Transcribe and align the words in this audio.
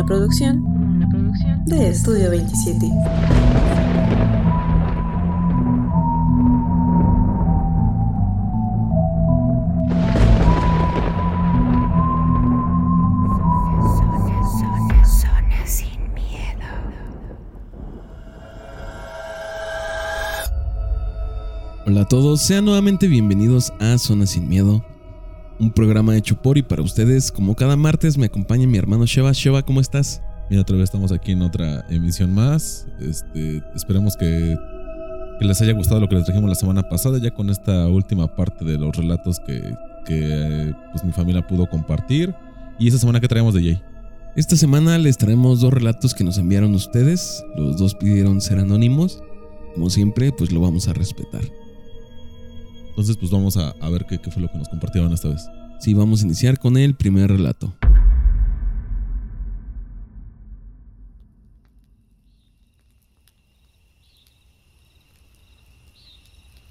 Una 0.00 0.06
producción 0.06 1.62
de 1.66 1.90
Estudio 1.90 2.30
27. 2.30 2.90
Hola 21.86 22.00
a 22.00 22.08
todos, 22.08 22.40
sean 22.40 22.64
nuevamente 22.64 23.06
bienvenidos 23.06 23.70
a 23.80 23.98
Zona 23.98 24.24
Sin 24.24 24.48
Miedo, 24.48 24.82
un 25.60 25.70
programa 25.70 26.16
hecho 26.16 26.40
por 26.40 26.58
y 26.58 26.62
para 26.62 26.82
ustedes. 26.82 27.30
Como 27.30 27.54
cada 27.54 27.76
martes 27.76 28.16
me 28.16 28.26
acompaña 28.26 28.66
mi 28.66 28.78
hermano 28.78 29.04
Sheva. 29.06 29.32
Sheva, 29.32 29.62
¿cómo 29.62 29.80
estás? 29.80 30.22
Mira, 30.48 30.62
otra 30.62 30.76
vez 30.76 30.84
estamos 30.84 31.12
aquí 31.12 31.32
en 31.32 31.42
otra 31.42 31.86
emisión 31.90 32.34
más. 32.34 32.88
Este, 32.98 33.62
esperemos 33.76 34.16
que, 34.16 34.58
que 35.38 35.44
les 35.44 35.60
haya 35.60 35.72
gustado 35.74 36.00
lo 36.00 36.08
que 36.08 36.16
les 36.16 36.24
trajimos 36.24 36.48
la 36.48 36.56
semana 36.56 36.88
pasada, 36.88 37.18
ya 37.18 37.30
con 37.30 37.50
esta 37.50 37.86
última 37.86 38.34
parte 38.34 38.64
de 38.64 38.78
los 38.78 38.96
relatos 38.96 39.38
que, 39.46 39.62
que 40.06 40.74
pues, 40.90 41.04
mi 41.04 41.12
familia 41.12 41.46
pudo 41.46 41.68
compartir. 41.68 42.34
Y 42.78 42.88
esta 42.88 42.98
semana 42.98 43.20
que 43.20 43.28
traemos 43.28 43.54
de 43.54 43.62
Jay. 43.62 43.82
Esta 44.36 44.56
semana 44.56 44.96
les 44.96 45.18
traemos 45.18 45.60
dos 45.60 45.72
relatos 45.72 46.14
que 46.14 46.24
nos 46.24 46.38
enviaron 46.38 46.74
ustedes. 46.74 47.44
Los 47.56 47.76
dos 47.76 47.94
pidieron 47.94 48.40
ser 48.40 48.58
anónimos. 48.58 49.22
Como 49.74 49.90
siempre, 49.90 50.32
pues 50.32 50.50
lo 50.52 50.60
vamos 50.60 50.88
a 50.88 50.94
respetar. 50.94 51.42
Entonces, 53.00 53.16
pues 53.16 53.30
vamos 53.30 53.56
a, 53.56 53.88
ver 53.88 54.04
qué, 54.04 54.18
qué 54.18 54.30
fue 54.30 54.42
lo 54.42 54.52
que 54.52 54.58
nos 54.58 54.68
compartieron 54.68 55.10
esta 55.14 55.30
vez. 55.30 55.48
Sí, 55.80 55.94
vamos 55.94 56.20
a 56.20 56.26
iniciar 56.26 56.58
con 56.58 56.76
el 56.76 56.94
primer 56.94 57.30
relato. 57.30 57.74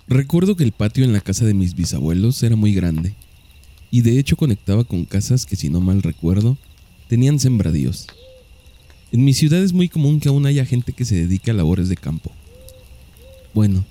Recuerdo 0.08 0.56
que 0.56 0.64
el 0.64 0.72
patio 0.72 1.04
en 1.04 1.14
la 1.14 1.20
casa 1.20 1.46
de 1.46 1.56
mis 1.56 1.74
bisabuelos 1.74 2.44
era 2.44 2.56
muy 2.56 2.76
grande 2.76 3.16
y 3.90 4.02
de 4.02 4.20
hecho 4.20 4.38
conectaba 4.38 4.84
con 4.84 5.06
casas 5.06 5.48
que 5.48 5.56
si 5.56 5.72
no 5.72 5.82
mal 5.82 6.04
recuerdo 6.04 6.60
tenían 7.08 7.40
sembradíos. 7.40 8.06
En 9.12 9.26
mi 9.26 9.34
ciudad 9.34 9.64
es 9.64 9.74
muy 9.74 9.90
común 9.90 10.20
que 10.20 10.30
aún 10.30 10.46
haya 10.46 10.64
gente 10.64 10.94
que 10.94 11.06
se 11.06 11.16
dedique 11.16 11.50
a 11.50 11.56
labores 11.56 11.90
de 11.90 11.98
campo. 11.98 12.32
Bueno, 13.56 13.84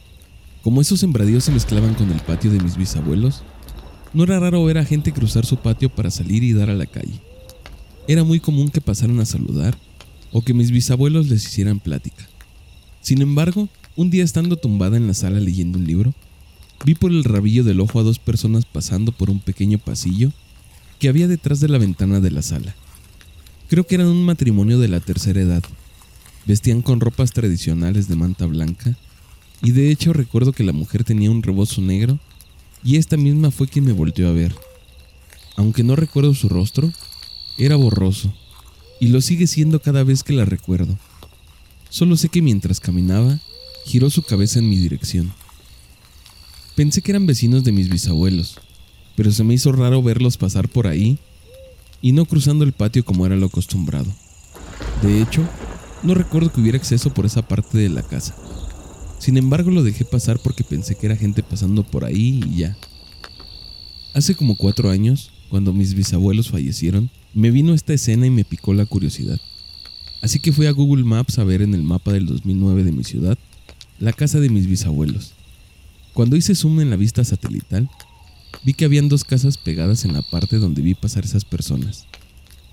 como 0.62 0.81
esos 0.81 1.01
sembradíos 1.01 1.45
se 1.45 1.53
mezclaban 1.53 1.95
con 1.95 2.11
el 2.11 2.20
patio 2.20 2.51
de 2.51 2.61
mis 2.61 2.77
bisabuelos, 2.77 3.42
no 4.12 4.25
era 4.25 4.41
raro 4.41 4.65
ver 4.65 4.78
a 4.78 4.84
gente 4.84 5.12
cruzar 5.12 5.47
su 5.47 5.59
patio 5.59 5.89
para 5.89 6.11
salir 6.11 6.42
y 6.42 6.53
dar 6.53 6.70
a 6.70 6.75
la 6.75 6.87
calle. 6.87 7.20
Era 8.06 8.25
muy 8.25 8.41
común 8.41 8.70
que 8.70 8.81
pasaran 8.81 9.20
a 9.20 9.27
saludar 9.27 9.77
o 10.33 10.42
que 10.42 10.55
mis 10.55 10.70
bisabuelos 10.70 11.28
les 11.28 11.45
hicieran 11.45 11.78
plática. 11.78 12.28
Sin 13.00 13.23
embargo, 13.23 13.69
un 13.97 14.11
día 14.11 14.25
estando 14.25 14.56
tumbada 14.56 14.97
en 14.97 15.06
la 15.06 15.15
sala 15.15 15.41
leyendo 15.41 15.78
un 15.78 15.87
libro, 15.87 16.15
vi 16.84 16.95
por 16.95 17.11
el 17.11 17.25
rabillo 17.25 17.65
del 17.65 17.81
ojo 17.81 18.00
a 18.00 18.03
dos 18.03 18.19
personas 18.19 18.65
pasando 18.65 19.12
por 19.12 19.31
un 19.31 19.41
pequeño 19.41 19.78
pasillo 19.78 20.33
que 20.98 21.09
había 21.09 21.28
detrás 21.28 21.61
de 21.61 21.69
la 21.69 21.78
ventana 21.78 22.20
de 22.20 22.31
la 22.31 22.43
sala. 22.43 22.75
Creo 23.69 23.87
que 23.87 23.97
eran 23.97 24.09
un 24.09 24.25
matrimonio 24.25 24.78
de 24.78 24.89
la 24.89 25.00
tercera 25.00 25.41
edad. 25.41 25.62
Vestían 26.47 26.83
con 26.83 27.00
ropas 27.00 27.33
tradicionales 27.33 28.09
de 28.09 28.17
manta 28.17 28.47
blanca 28.47 28.97
y 29.62 29.73
de 29.73 29.91
hecho 29.91 30.12
recuerdo 30.12 30.53
que 30.53 30.64
la 30.64 30.73
mujer 30.73 31.05
tenía 31.05 31.31
un 31.31 31.42
rebozo 31.42 31.81
negro 31.81 32.19
y 32.84 32.97
esta 32.97 33.17
misma 33.17 33.51
fue 33.51 33.69
quien 33.69 33.84
me 33.84 33.92
volteó 33.92 34.28
a 34.28 34.33
ver. 34.33 34.55
Aunque 35.56 35.83
no 35.83 35.97
recuerdo 35.97 36.34
su 36.34 36.48
rostro, 36.48 36.92
era 37.56 37.77
borroso 37.77 38.33
y 39.00 39.09
lo 39.09 39.20
sigue 39.20 39.47
siendo 39.47 39.81
cada 39.81 40.05
vez 40.05 40.23
que 40.23 40.33
la 40.33 40.45
recuerdo. 40.45 40.97
Solo 41.91 42.17
sé 42.17 42.28
que 42.28 42.43
mientras 42.43 42.81
caminaba, 42.81 43.41
giró 43.84 44.10
su 44.10 44.22
cabeza 44.22 44.59
en 44.59 44.69
mi 44.69 44.77
dirección. 44.77 45.32
Pensé 46.77 47.03
que 47.03 47.11
eran 47.11 47.27
vecinos 47.27 47.65
de 47.65 47.72
mis 47.72 47.88
bisabuelos, 47.88 48.59
pero 49.16 49.32
se 49.32 49.43
me 49.43 49.55
hizo 49.55 49.72
raro 49.72 50.03
verlos 50.03 50.37
pasar 50.37 50.69
por 50.69 50.87
ahí 50.87 51.19
y 52.00 52.12
no 52.12 52.25
cruzando 52.25 52.65
el 52.65 52.72
patio 52.72 53.05
como 53.05 53.27
era 53.27 53.34
lo 53.34 53.47
acostumbrado. 53.47 54.12
De 55.03 55.21
hecho, 55.21 55.43
no 56.03 56.15
recuerdo 56.15 56.53
que 56.53 56.61
hubiera 56.61 56.78
acceso 56.78 57.12
por 57.12 57.27
esa 57.27 57.43
parte 57.43 57.78
de 57.78 57.88
la 57.88 58.03
casa. 58.03 58.37
Sin 59.19 59.37
embargo, 59.37 59.71
lo 59.71 59.83
dejé 59.83 60.05
pasar 60.05 60.39
porque 60.39 60.65
pensé 60.65 60.95
que 60.95 61.06
era 61.06 61.17
gente 61.17 61.43
pasando 61.43 61.83
por 61.83 62.05
ahí 62.05 62.41
y 62.47 62.59
ya. 62.59 62.77
Hace 64.15 64.34
como 64.34 64.56
cuatro 64.56 64.91
años, 64.91 65.33
cuando 65.49 65.73
mis 65.73 65.95
bisabuelos 65.95 66.51
fallecieron, 66.51 67.11
me 67.34 67.51
vino 67.51 67.75
esta 67.75 67.93
escena 67.93 68.27
y 68.27 68.31
me 68.31 68.45
picó 68.45 68.75
la 68.75 68.87
curiosidad. 68.87 69.41
Así 70.23 70.41
que 70.41 70.53
fui 70.53 70.67
a 70.67 70.73
Google 70.73 71.05
Maps 71.05 71.39
a 71.39 71.45
ver 71.45 71.62
en 71.62 71.75
el 71.75 71.83
mapa 71.83 72.12
del 72.12 72.27
2009 72.27 72.84
de 72.84 72.93
mi 72.93 73.05
ciudad 73.05 73.39
la 73.99 74.12
casa 74.12 74.41
de 74.41 74.49
mis 74.49 74.67
bisabuelos. 74.67 75.35
Cuando 76.15 76.37
hice 76.37 76.55
zoom 76.55 76.81
en 76.81 76.91
la 76.91 76.97
vista 76.97 77.25
satelital, 77.25 77.89
vi 78.65 78.75
que 78.75 78.85
habían 78.85 79.09
dos 79.09 79.25
casas 79.25 79.59
pegadas 79.59 80.05
en 80.05 80.12
la 80.12 80.23
parte 80.23 80.59
donde 80.59 80.83
vi 80.83 80.95
pasar 80.95 81.25
esas 81.25 81.45
personas. 81.45 82.06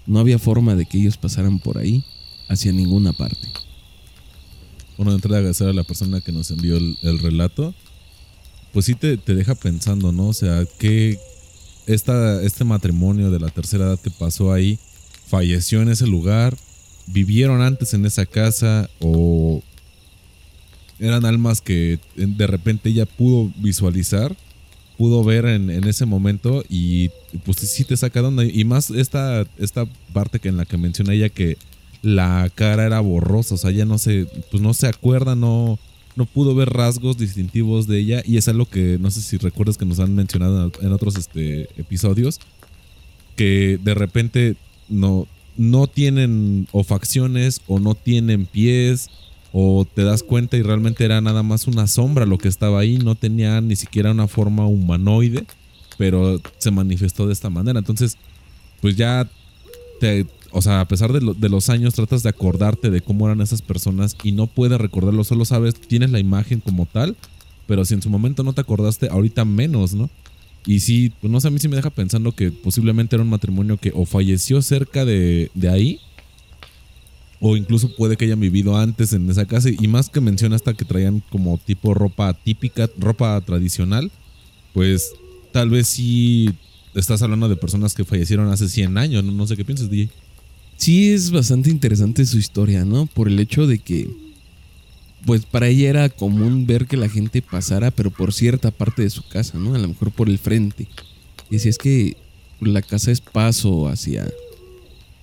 No 0.06 0.20
había 0.20 0.40
forma 0.40 0.76
de 0.76 0.86
que 0.86 1.00
ellos 1.00 1.18
pasaran 1.18 1.60
por 1.60 1.78
ahí 1.78 2.04
hacia 2.48 2.72
ninguna 2.72 3.14
parte. 3.14 3.48
Bueno, 4.98 5.12
de 5.12 5.16
entrada 5.16 5.38
agradecer 5.38 5.68
a 5.68 5.74
la 5.74 5.84
persona 5.84 6.22
que 6.22 6.32
nos 6.32 6.52
envió 6.52 6.78
el, 6.78 6.98
el 7.02 7.20
relato. 7.20 7.74
Pues 8.72 8.86
sí 8.86 8.96
te, 8.96 9.18
te, 9.18 9.36
deja 9.36 9.56
pensando, 9.56 10.12
¿no? 10.12 10.28
O 10.28 10.34
sea, 10.34 10.66
que 10.78 11.20
esta, 11.88 12.42
este 12.42 12.64
matrimonio 12.64 13.32
de 13.32 13.40
la 13.40 13.50
tercera 13.50 13.86
edad 13.86 14.00
que 14.00 14.12
pasó 14.12 14.52
ahí 14.52 14.80
falleció 15.28 15.82
en 15.82 15.90
ese 15.90 16.08
lugar, 16.08 16.58
vivieron 17.08 17.62
antes 17.62 17.94
en 17.94 18.06
esa 18.06 18.26
casa 18.26 18.90
o 19.00 19.62
eran 21.00 21.26
almas 21.26 21.62
que 21.62 22.00
de 22.16 22.48
repente 22.48 22.90
ella 22.90 23.06
pudo 23.06 23.52
visualizar, 23.58 24.36
pudo 24.98 25.24
ver 25.24 25.46
en, 25.46 25.70
en 25.70 25.84
ese 25.86 26.06
momento 26.06 26.64
y 26.70 27.10
pues 27.44 27.58
sí 27.58 27.84
te 27.84 27.98
saca 27.98 28.22
de. 28.22 28.52
Y 28.54 28.64
más 28.64 28.90
esta, 28.90 29.46
esta 29.58 29.86
parte 30.14 30.40
que 30.40 30.50
en 30.50 30.58
la 30.58 30.66
que 30.66 30.78
menciona 30.78 31.14
ella 31.14 31.30
que 31.30 31.58
la 32.06 32.52
cara 32.54 32.86
era 32.86 33.00
borrosa, 33.00 33.56
o 33.56 33.58
sea, 33.58 33.72
ella 33.72 33.86
no 33.86 33.98
se, 33.98 34.28
pues 34.52 34.62
no 34.62 34.76
se 34.76 34.88
acuerda, 34.88 35.36
no, 35.36 35.80
no 36.16 36.26
pudo 36.26 36.54
ver 36.54 36.70
rasgos 36.70 37.18
distintivos 37.18 37.88
de 37.88 37.98
ella 37.98 38.22
y 38.24 38.38
es 38.38 38.48
algo 38.48 38.68
que 38.68 39.00
no 39.00 39.10
sé 39.10 39.22
si 39.22 39.38
recuerdas 39.38 39.78
que 39.78 39.86
nos 39.86 40.00
han 40.00 40.14
mencionado 40.14 40.72
en 40.82 40.92
otros 40.92 41.18
este, 41.18 41.64
episodios, 41.78 42.40
que 43.36 43.80
de 43.84 43.96
repente 43.96 44.56
no, 44.88 45.28
no 45.58 45.88
tienen 45.88 46.68
o 46.72 46.84
facciones 46.84 47.62
o 47.66 47.80
no 47.80 47.96
tienen 47.96 48.46
pies 48.46 49.10
o 49.52 49.84
te 49.92 50.04
das 50.04 50.22
cuenta 50.22 50.58
y 50.58 50.62
realmente 50.62 51.06
era 51.06 51.22
nada 51.22 51.42
más 51.42 51.66
una 51.66 51.88
sombra 51.88 52.28
lo 52.28 52.38
que 52.38 52.50
estaba 52.50 52.80
ahí, 52.80 53.00
no 53.00 53.16
tenía 53.16 53.62
ni 53.62 53.76
siquiera 53.76 54.12
una 54.12 54.28
forma 54.28 54.68
humanoide, 54.68 55.44
pero 55.98 56.40
se 56.60 56.70
manifestó 56.70 57.26
de 57.26 57.34
esta 57.34 57.50
manera. 57.50 57.80
Entonces, 57.80 58.16
pues 58.80 58.96
ya 58.96 59.28
te, 60.00 60.28
o 60.56 60.62
sea, 60.62 60.80
a 60.80 60.88
pesar 60.88 61.12
de, 61.12 61.20
lo, 61.20 61.34
de, 61.34 61.50
los 61.50 61.70
años, 61.70 61.96
tratas 61.96 62.24
de 62.24 62.30
acordarte 62.30 62.90
de 62.90 63.02
cómo 63.02 63.26
eran 63.26 63.42
esas 63.42 63.62
personas 63.62 64.16
y 64.24 64.32
no 64.32 64.48
puedes 64.48 64.80
recordarlo, 64.80 65.26
solo 65.26 65.44
sabes, 65.44 65.76
tienes 65.76 66.12
la 66.12 66.20
imagen 66.20 66.62
como 66.62 66.86
tal, 66.86 67.18
pero 67.68 67.84
si 67.84 67.94
en 67.94 68.02
su 68.02 68.10
momento 68.10 68.42
no 68.42 68.54
te 68.54 68.62
acordaste, 68.62 69.10
ahorita 69.10 69.44
menos, 69.44 69.94
¿no? 69.94 70.10
Y 70.66 70.80
sí, 70.80 71.12
pues 71.20 71.30
no 71.30 71.42
sé, 71.42 71.50
a 71.50 71.52
mí 71.52 71.60
sí 71.60 71.68
me 71.68 71.76
deja 71.76 71.90
pensando 71.90 72.32
que 72.32 72.52
posiblemente 72.52 73.18
era 73.18 73.24
un 73.24 73.30
matrimonio 73.30 73.76
que 73.76 73.92
o 73.94 74.06
falleció 74.06 74.62
cerca 74.62 75.04
de, 75.04 75.52
ahí, 75.70 76.00
o 77.42 77.58
incluso 77.58 77.94
puede 77.94 78.16
que 78.16 78.24
hayan 78.24 78.40
vivido 78.40 78.78
antes 78.78 79.12
en 79.12 79.30
esa 79.30 79.46
casa, 79.46 79.70
y 79.70 79.88
más 79.90 80.10
que 80.10 80.22
menciona 80.22 80.56
hasta 80.56 80.74
que 80.74 80.86
traían 80.86 81.22
como 81.32 81.58
tipo 81.58 81.94
ropa 81.94 82.34
típica, 82.34 82.90
ropa 82.98 83.42
tradicional, 83.42 84.10
pues 84.74 85.12
tal 85.52 85.70
vez 85.70 85.88
sí 85.88 86.50
estás 86.94 87.22
hablando 87.22 87.50
de 87.50 87.58
personas 87.58 87.94
que 87.94 88.06
fallecieron 88.06 88.48
hace 88.48 88.70
100 88.70 88.98
años, 88.98 89.22
no, 89.22 89.34
no 89.34 89.46
sé 89.48 89.58
qué 89.58 89.66
piensas, 89.66 89.90
DJ. 89.90 90.10
Sí, 90.78 91.12
es 91.12 91.32
bastante 91.32 91.70
interesante 91.70 92.26
su 92.26 92.38
historia, 92.38 92.86
¿no? 92.86 93.06
Por 93.06 93.28
el 93.28 93.40
hecho 93.40 93.66
de 93.66 93.80
que, 93.80 94.10
pues 95.26 95.46
para 95.46 95.68
ella 95.68 95.90
era 95.90 96.10
común 96.10 96.68
ver 96.68 96.86
que 96.86 96.98
la 96.98 97.10
gente 97.10 97.42
pasara, 97.42 97.92
pero 97.92 98.12
por 98.12 98.34
cierta 98.34 98.72
parte 98.72 99.02
de 99.02 99.10
su 99.10 99.28
casa, 99.28 99.58
¿no? 99.58 99.74
A 99.74 99.80
lo 99.80 99.88
mejor 99.88 100.12
por 100.12 100.30
el 100.30 100.38
frente. 100.38 100.88
Y 101.50 101.60
si 101.60 101.70
es 101.70 101.78
que 101.78 102.18
la 102.60 102.82
casa 102.82 103.12
es 103.12 103.22
paso 103.22 103.88
hacia, 103.88 104.28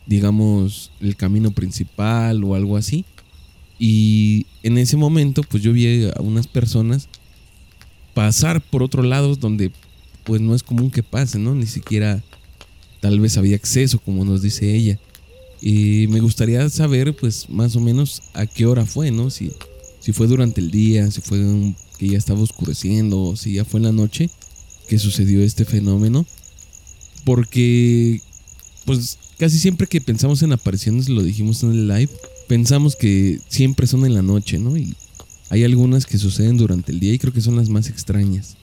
digamos, 0.07 0.91
el 1.01 1.17
camino 1.17 1.51
principal 1.51 2.43
o 2.45 2.55
algo 2.55 2.77
así. 2.77 3.05
Y 3.79 4.47
en 4.63 4.79
ese 4.79 4.97
momento, 4.97 5.43
pues 5.43 5.63
yo 5.63 5.73
vi 5.73 6.07
a 6.07 6.21
unas 6.21 6.47
personas 6.47 7.09
pasar 8.15 8.61
por 8.61 8.83
otro 8.83 9.03
lado 9.03 9.37
donde, 9.37 9.71
pues 10.25 10.41
no 10.41 10.55
es 10.55 10.63
común 10.63 10.91
que 10.91 11.03
pase, 11.03 11.39
¿no? 11.39 11.55
Ni 11.55 11.67
siquiera 11.67 12.23
tal 13.01 13.21
vez 13.21 13.37
había 13.37 13.57
acceso, 13.57 13.99
como 13.99 14.25
nos 14.25 14.43
dice 14.43 14.75
ella. 14.75 14.99
Y 15.64 16.09
me 16.09 16.19
gustaría 16.19 16.69
saber, 16.70 17.14
pues, 17.14 17.49
más 17.49 17.76
o 17.76 17.81
menos 17.81 18.20
a 18.35 18.47
qué 18.47 18.67
hora 18.67 18.85
fue, 18.85 19.12
¿no? 19.12 19.31
Si, 19.31 19.53
si 20.00 20.12
fue 20.12 20.26
durante 20.26 20.61
el 20.61 20.73
día, 20.73 21.09
si 21.12 21.20
fue 21.20 21.38
que 21.99 22.09
ya 22.09 22.19
estaba 22.19 22.41
oscureciendo, 22.41 23.37
si 23.37 23.53
ya 23.53 23.64
fue 23.64 23.79
en 23.79 23.85
la 23.85 23.93
noche 23.93 24.29
que 24.88 24.99
sucedió 24.99 25.41
este 25.41 25.64
fenómeno. 25.64 26.26
Porque, 27.25 28.20
pues, 28.85 29.19
casi 29.38 29.61
siempre 29.61 29.87
que 29.87 30.00
pensamos 30.00 30.43
en 30.43 30.53
apariciones, 30.53 31.09
lo 31.09 31.23
dijimos 31.23 31.62
en 31.62 31.70
el 31.70 31.87
live, 31.87 32.11
pensamos 32.49 32.97
que 32.97 33.38
siempre 33.47 33.87
son 33.87 34.05
en 34.05 34.15
la 34.15 34.23
noche, 34.23 34.58
¿no? 34.58 34.76
Y 34.76 34.97
hay 35.49 35.62
algunas 35.62 36.06
que 36.06 36.19
suceden 36.19 36.56
durante 36.56 36.91
el 36.91 36.99
día 36.99 37.15
y 37.15 37.19
creo 37.20 37.32
que 37.32 37.41
son 37.41 37.55
las 37.55 37.69
más 37.69 37.88
extrañas. 37.88 38.56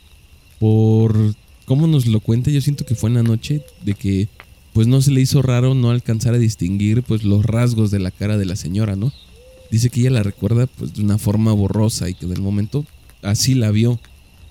Por 0.59 1.33
cómo 1.63 1.87
nos 1.87 2.07
lo 2.07 2.19
cuenta, 2.19 2.51
yo 2.51 2.59
siento 2.59 2.85
que 2.85 2.95
fue 2.95 3.09
en 3.09 3.15
la 3.15 3.23
noche 3.23 3.63
de 3.85 3.93
que 3.93 4.27
pues 4.79 4.87
no 4.87 5.01
se 5.01 5.11
le 5.11 5.19
hizo 5.19 5.41
raro 5.41 5.73
no 5.73 5.89
alcanzar 5.89 6.35
a 6.35 6.37
distinguir 6.37 7.03
pues 7.03 7.25
los 7.25 7.43
rasgos 7.45 7.91
de 7.91 7.99
la 7.99 8.11
cara 8.11 8.37
de 8.37 8.45
la 8.45 8.55
señora, 8.55 8.95
¿no? 8.95 9.11
Dice 9.69 9.89
que 9.89 9.99
ella 9.99 10.09
la 10.11 10.23
recuerda 10.23 10.67
pues 10.67 10.93
de 10.93 11.03
una 11.03 11.17
forma 11.17 11.51
borrosa 11.51 12.07
y 12.09 12.13
que 12.13 12.25
del 12.27 12.39
momento 12.41 12.85
así 13.21 13.55
la 13.55 13.71
vio 13.71 13.99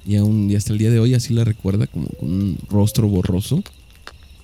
y 0.07 0.17
aún 0.17 0.51
y 0.51 0.55
hasta 0.55 0.75
el 0.75 0.79
día 0.79 0.91
de 0.91 1.01
hoy 1.01 1.15
así 1.15 1.33
la 1.33 1.45
recuerda 1.45 1.87
como 1.87 2.09
con 2.09 2.31
un 2.31 2.59
rostro 2.69 3.09
borroso. 3.09 3.65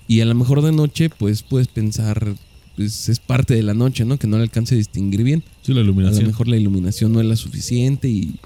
Y 0.07 0.21
a 0.21 0.25
lo 0.25 0.33
mejor 0.33 0.63
de 0.63 0.71
noche 0.71 1.11
pues 1.11 1.43
puedes 1.43 1.67
pensar 1.67 2.33
pues 2.75 3.07
es 3.07 3.19
parte 3.19 3.53
de 3.53 3.61
la 3.61 3.75
noche, 3.75 4.05
¿no? 4.05 4.17
Que 4.17 4.25
no 4.25 4.37
le 4.37 4.41
alcance 4.41 4.73
a 4.73 4.79
distinguir 4.79 5.21
bien. 5.21 5.43
Sí, 5.61 5.71
la 5.71 5.81
A 5.81 5.83
iluminación. 5.83 6.23
lo 6.23 6.29
mejor 6.29 6.47
la 6.47 6.57
iluminación 6.57 7.13
no 7.13 7.21
es 7.21 7.27
la 7.27 7.35
suficiente 7.35 8.07
y 8.07 8.37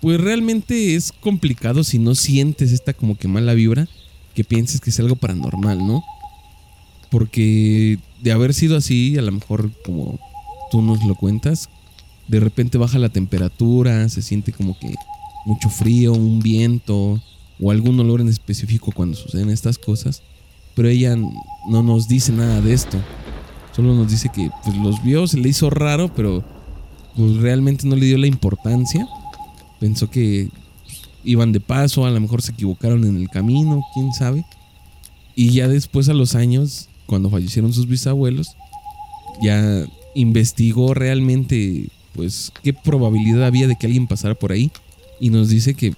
pues 0.00 0.20
realmente 0.20 0.94
es 0.94 1.10
complicado 1.10 1.82
si 1.82 1.98
no 1.98 2.14
sientes 2.14 2.70
esta 2.70 2.92
como 2.92 3.18
que 3.18 3.26
mala 3.26 3.54
vibra 3.54 3.88
que 4.36 4.44
pienses 4.44 4.80
que 4.80 4.90
es 4.90 5.00
algo 5.00 5.16
paranormal, 5.16 5.84
¿no? 5.84 6.04
Porque 7.14 8.00
de 8.22 8.32
haber 8.32 8.54
sido 8.54 8.76
así, 8.76 9.16
a 9.16 9.22
lo 9.22 9.30
mejor 9.30 9.70
como 9.84 10.18
tú 10.72 10.82
nos 10.82 11.04
lo 11.04 11.14
cuentas, 11.14 11.68
de 12.26 12.40
repente 12.40 12.76
baja 12.76 12.98
la 12.98 13.08
temperatura, 13.08 14.08
se 14.08 14.20
siente 14.20 14.52
como 14.52 14.76
que 14.76 14.92
mucho 15.46 15.68
frío, 15.68 16.12
un 16.12 16.40
viento 16.40 17.22
o 17.60 17.70
algún 17.70 18.00
olor 18.00 18.20
en 18.20 18.28
específico 18.28 18.90
cuando 18.92 19.16
suceden 19.16 19.50
estas 19.50 19.78
cosas, 19.78 20.24
pero 20.74 20.88
ella 20.88 21.14
no 21.14 21.84
nos 21.84 22.08
dice 22.08 22.32
nada 22.32 22.60
de 22.60 22.72
esto. 22.72 22.98
Solo 23.76 23.94
nos 23.94 24.10
dice 24.10 24.28
que 24.34 24.50
pues, 24.64 24.76
los 24.78 25.00
vio, 25.04 25.28
se 25.28 25.38
le 25.38 25.50
hizo 25.50 25.70
raro, 25.70 26.12
pero 26.12 26.42
pues 27.14 27.36
realmente 27.36 27.86
no 27.86 27.94
le 27.94 28.06
dio 28.06 28.18
la 28.18 28.26
importancia. 28.26 29.06
Pensó 29.78 30.10
que 30.10 30.48
pues, 30.84 31.02
iban 31.22 31.52
de 31.52 31.60
paso, 31.60 32.06
a 32.06 32.10
lo 32.10 32.20
mejor 32.20 32.42
se 32.42 32.50
equivocaron 32.50 33.04
en 33.04 33.18
el 33.18 33.28
camino, 33.28 33.84
quién 33.94 34.12
sabe. 34.12 34.44
Y 35.36 35.50
ya 35.50 35.68
después 35.68 36.08
a 36.08 36.12
los 36.12 36.34
años, 36.34 36.88
cuando 37.06 37.30
fallecieron 37.30 37.72
sus 37.72 37.88
bisabuelos, 37.88 38.56
ya 39.42 39.86
investigó 40.14 40.94
realmente 40.94 41.88
pues 42.14 42.52
qué 42.62 42.72
probabilidad 42.72 43.44
había 43.44 43.66
de 43.66 43.76
que 43.76 43.86
alguien 43.86 44.06
pasara 44.06 44.34
por 44.34 44.52
ahí 44.52 44.70
y 45.20 45.30
nos 45.30 45.48
dice 45.48 45.74
que 45.74 45.94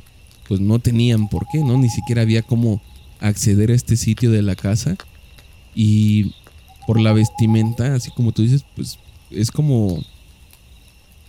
pues 0.49 0.61
no 0.61 0.79
tenían 0.79 1.29
por 1.29 1.47
qué, 1.49 1.59
¿no? 1.59 1.77
Ni 1.77 1.91
siquiera 1.91 2.23
había 2.23 2.43
cómo 2.43 2.81
acceder 3.21 3.71
a 3.71 3.75
este 3.75 3.97
sitio 3.97 4.31
de 4.31 4.43
la 4.43 4.55
casa 4.55 4.97
y 5.75 6.33
por 6.87 7.01
la 7.01 7.13
vestimenta, 7.13 7.95
así 7.95 8.11
como 8.11 8.33
tú 8.33 8.43
dices, 8.43 8.65
pues 8.75 8.99
es 9.31 9.51
como 9.51 10.03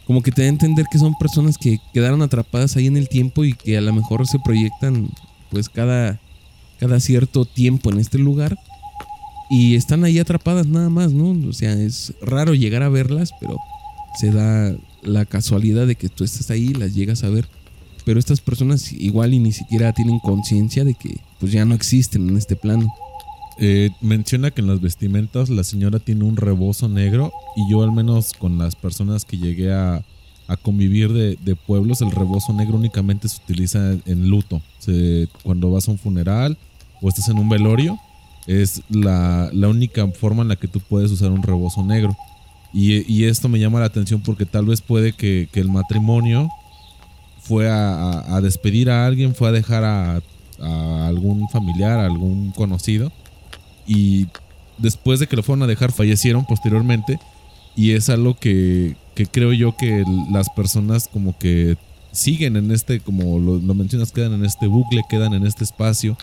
como 0.05 0.21
que 0.21 0.31
te 0.31 0.43
da 0.43 0.45
a 0.45 0.49
entender 0.49 0.85
que 0.89 0.99
son 0.99 1.15
personas 1.15 1.57
que 1.57 1.79
quedaron 1.93 2.21
atrapadas 2.21 2.77
ahí 2.77 2.87
en 2.87 2.95
el 2.95 3.09
tiempo 3.09 3.43
y 3.43 3.53
que 3.53 3.77
a 3.77 3.81
lo 3.81 3.93
mejor 3.93 4.25
se 4.25 4.39
proyectan 4.39 5.09
pues 5.49 5.67
cada 5.67 6.21
cada 6.79 7.01
cierto 7.01 7.43
tiempo 7.43 7.91
en 7.91 7.99
este 7.99 8.17
lugar 8.17 8.57
y 9.49 9.75
están 9.75 10.03
ahí 10.03 10.19
atrapadas 10.19 10.67
nada 10.67 10.89
más, 10.89 11.13
¿no? 11.13 11.49
O 11.49 11.53
sea, 11.53 11.73
es 11.73 12.13
raro 12.21 12.53
llegar 12.53 12.83
a 12.83 12.89
verlas, 12.89 13.31
pero 13.39 13.57
se 14.19 14.31
da 14.31 14.75
la 15.03 15.25
casualidad 15.25 15.87
de 15.87 15.95
que 15.95 16.09
tú 16.09 16.23
estás 16.23 16.49
ahí 16.51 16.65
y 16.71 16.73
las 16.73 16.93
llegas 16.93 17.23
a 17.23 17.29
ver. 17.29 17.47
Pero 18.03 18.19
estas 18.19 18.41
personas 18.41 18.91
igual 18.93 19.33
y 19.33 19.39
ni 19.39 19.51
siquiera 19.51 19.93
tienen 19.93 20.19
conciencia 20.19 20.83
de 20.83 20.93
que 20.93 21.17
pues 21.39 21.51
ya 21.51 21.65
no 21.65 21.75
existen 21.75 22.29
en 22.29 22.37
este 22.37 22.55
plano. 22.55 22.93
Eh, 23.59 23.89
menciona 24.01 24.51
que 24.51 24.61
en 24.61 24.67
las 24.67 24.81
vestimentas 24.81 25.49
la 25.49 25.63
señora 25.63 25.99
tiene 25.99 26.23
un 26.23 26.37
rebozo 26.37 26.87
negro 26.87 27.31
y 27.55 27.71
yo 27.71 27.81
al 27.83 27.91
menos 27.91 28.33
con 28.33 28.57
las 28.57 28.75
personas 28.75 29.25
que 29.25 29.37
llegué 29.37 29.73
a, 29.73 30.03
convivir 30.61 31.11
de, 31.11 31.37
de 31.43 31.55
pueblos, 31.55 32.01
el 32.01 32.11
rebozo 32.11 32.53
negro 32.53 32.77
únicamente 32.77 33.27
se 33.27 33.41
utiliza 33.43 33.97
en 34.05 34.29
luto. 34.29 34.61
Se- 34.79 35.27
cuando 35.43 35.71
vas 35.71 35.87
a 35.87 35.91
un 35.91 35.97
funeral 35.97 36.57
o 37.01 37.09
estás 37.09 37.27
en 37.29 37.37
un 37.37 37.49
velorio, 37.49 37.99
es 38.47 38.81
la, 38.89 39.49
la 39.53 39.67
única 39.67 40.07
forma 40.07 40.41
en 40.41 40.47
la 40.47 40.55
que 40.55 40.67
tú 40.67 40.79
puedes 40.79 41.11
usar 41.11 41.31
un 41.31 41.43
rebozo 41.43 41.83
negro. 41.83 42.15
Y, 42.73 43.11
y 43.11 43.25
esto 43.25 43.49
me 43.49 43.59
llama 43.59 43.79
la 43.79 43.85
atención 43.85 44.21
porque 44.21 44.45
tal 44.45 44.65
vez 44.65 44.81
puede 44.81 45.13
que, 45.13 45.47
que 45.51 45.59
el 45.59 45.69
matrimonio 45.69 46.49
fue 47.41 47.69
a, 47.69 48.35
a- 48.35 48.41
despedir 48.41 48.89
a 48.89 49.05
alguien, 49.05 49.33
fue 49.35 49.47
a 49.49 49.51
dejar 49.51 49.83
a, 49.83 50.21
algún 51.07 51.47
familiar, 51.49 51.99
a 51.99 52.05
algún 52.05 52.51
conocido. 52.51 53.11
Y 53.85 54.27
después 54.77 55.19
de 55.19 55.27
que 55.27 55.35
lo 55.35 55.43
fueron 55.43 55.63
a 55.63 55.67
dejar, 55.67 55.91
fallecieron 55.91 56.45
posteriormente. 56.45 57.19
Y 57.75 57.91
es 57.91 58.09
algo 58.09 58.35
que, 58.35 58.95
que 59.15 59.27
creo 59.27 59.53
yo 59.53 59.75
que 59.77 60.03
las 60.31 60.49
personas 60.49 61.07
como 61.07 61.37
que 61.37 61.77
siguen 62.11 62.57
en 62.57 62.71
este, 62.71 62.99
como 62.99 63.39
lo, 63.39 63.57
lo 63.57 63.73
mencionas, 63.75 64.11
quedan 64.11 64.33
en 64.33 64.43
este 64.45 64.67
bucle, 64.67 65.03
quedan 65.09 65.33
en 65.33 65.45
este 65.45 65.63
espacio 65.63 66.17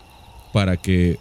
para 0.53 0.77
que 0.77 1.19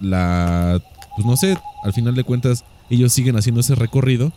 la, 0.00 0.82
pues 1.16 1.26
no 1.26 1.36
sé, 1.36 1.56
al 1.84 1.92
final 1.92 2.14
de 2.14 2.24
cuentas 2.24 2.64
ellos 2.90 3.12
siguen 3.12 3.36
haciendo 3.36 3.60
ese 3.60 3.74
recorrido, 3.74 4.32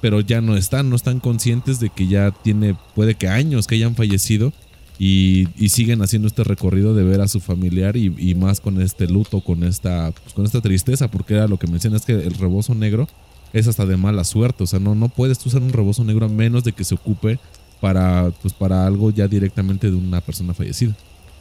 pero 0.00 0.20
ya 0.20 0.40
no 0.40 0.56
están, 0.56 0.90
no 0.90 0.96
están 0.96 1.20
conscientes 1.20 1.80
de 1.80 1.90
que 1.90 2.06
ya 2.06 2.30
tiene, 2.30 2.76
puede 2.94 3.14
que 3.14 3.28
años 3.28 3.66
que 3.66 3.74
hayan 3.74 3.94
fallecido 3.94 4.52
y, 4.98 5.46
siguen 5.68 6.02
haciendo 6.02 6.28
este 6.28 6.44
recorrido 6.44 6.94
de 6.94 7.04
ver 7.04 7.20
a 7.20 7.28
su 7.28 7.40
familiar 7.40 7.96
y, 7.96 8.34
más 8.34 8.60
con 8.60 8.80
este 8.80 9.06
luto, 9.06 9.40
con 9.40 9.62
esta, 9.64 10.12
pues, 10.12 10.34
con 10.34 10.44
esta 10.44 10.60
tristeza, 10.60 11.08
porque 11.08 11.34
era 11.34 11.46
lo 11.46 11.58
que 11.58 11.66
mencionas 11.66 12.04
que 12.04 12.12
el 12.12 12.34
rebozo 12.34 12.74
negro 12.74 13.08
es 13.52 13.66
hasta 13.66 13.86
de 13.86 13.96
mala 13.96 14.24
suerte, 14.24 14.64
o 14.64 14.66
sea, 14.66 14.78
no, 14.78 14.94
no 14.94 15.08
puedes 15.08 15.44
usar 15.46 15.62
un 15.62 15.72
rebozo 15.72 16.04
negro 16.04 16.26
a 16.26 16.28
menos 16.28 16.64
de 16.64 16.72
que 16.72 16.84
se 16.84 16.94
ocupe 16.94 17.38
para, 17.80 18.30
pues, 18.42 18.52
para 18.52 18.86
algo 18.86 19.10
ya 19.10 19.28
directamente 19.28 19.90
de 19.90 19.96
una 19.96 20.20
persona 20.20 20.52
fallecida. 20.52 20.94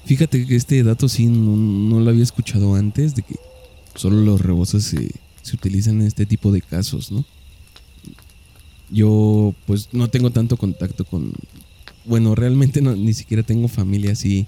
Fíjate 0.05 0.45
que 0.45 0.55
este 0.55 0.83
dato 0.83 1.09
sí 1.09 1.27
no, 1.27 1.55
no 1.55 1.99
lo 1.99 2.09
había 2.09 2.23
escuchado 2.23 2.75
antes, 2.75 3.15
de 3.15 3.23
que 3.23 3.35
solo 3.95 4.21
los 4.21 4.41
rebozos 4.41 4.83
se, 4.83 5.11
se 5.41 5.55
utilizan 5.55 6.01
en 6.01 6.07
este 6.07 6.25
tipo 6.25 6.51
de 6.51 6.61
casos, 6.61 7.11
¿no? 7.11 7.25
Yo 8.89 9.53
pues 9.65 9.89
no 9.91 10.09
tengo 10.09 10.31
tanto 10.31 10.57
contacto 10.57 11.03
con... 11.03 11.33
Bueno, 12.05 12.35
realmente 12.35 12.81
no, 12.81 12.95
ni 12.95 13.13
siquiera 13.13 13.43
tengo 13.43 13.67
familia 13.67 14.13
así, 14.13 14.47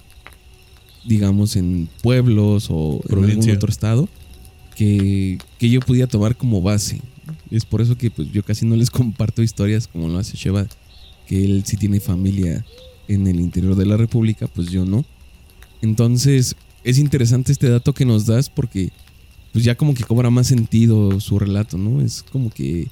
digamos, 1.06 1.58
en 1.58 1.90
pueblos 2.02 2.68
o 2.70 3.02
en 3.10 3.16
algún 3.16 3.26
Provincia. 3.26 3.54
otro 3.54 3.70
estado 3.70 4.08
que, 4.76 5.38
que 5.58 5.70
yo 5.70 5.82
pudiera 5.82 6.08
tomar 6.08 6.38
como 6.38 6.62
base. 6.62 7.02
Es 7.52 7.66
por 7.66 7.82
eso 7.82 7.98
que 7.98 8.10
pues 8.10 8.32
yo 8.32 8.44
casi 8.44 8.66
no 8.66 8.78
les 8.78 8.90
comparto 8.92 9.44
historias 9.44 9.88
como 9.88 10.08
lo 10.08 10.18
hace 10.18 10.38
Sheva, 10.38 10.68
que 11.28 11.44
él 11.44 11.64
sí 11.66 11.76
tiene 11.76 12.00
familia 12.00 12.66
en 13.10 13.28
el 13.28 13.40
interior 13.40 13.76
de 13.76 13.86
la 13.86 13.98
República, 13.98 14.48
pues 14.48 14.70
yo 14.70 14.86
no. 14.86 15.04
Entonces, 15.82 16.56
es 16.84 16.98
interesante 16.98 17.52
este 17.52 17.70
dato 17.70 17.94
que 17.94 18.06
nos 18.06 18.26
das 18.26 18.50
porque 18.50 18.92
pues 19.52 19.64
ya 19.64 19.76
como 19.76 19.94
que 19.94 20.04
cobra 20.04 20.30
más 20.30 20.48
sentido 20.48 21.20
su 21.20 21.40
relato, 21.40 21.78
¿no? 21.78 22.02
Es 22.02 22.24
como 22.24 22.50
que 22.50 22.88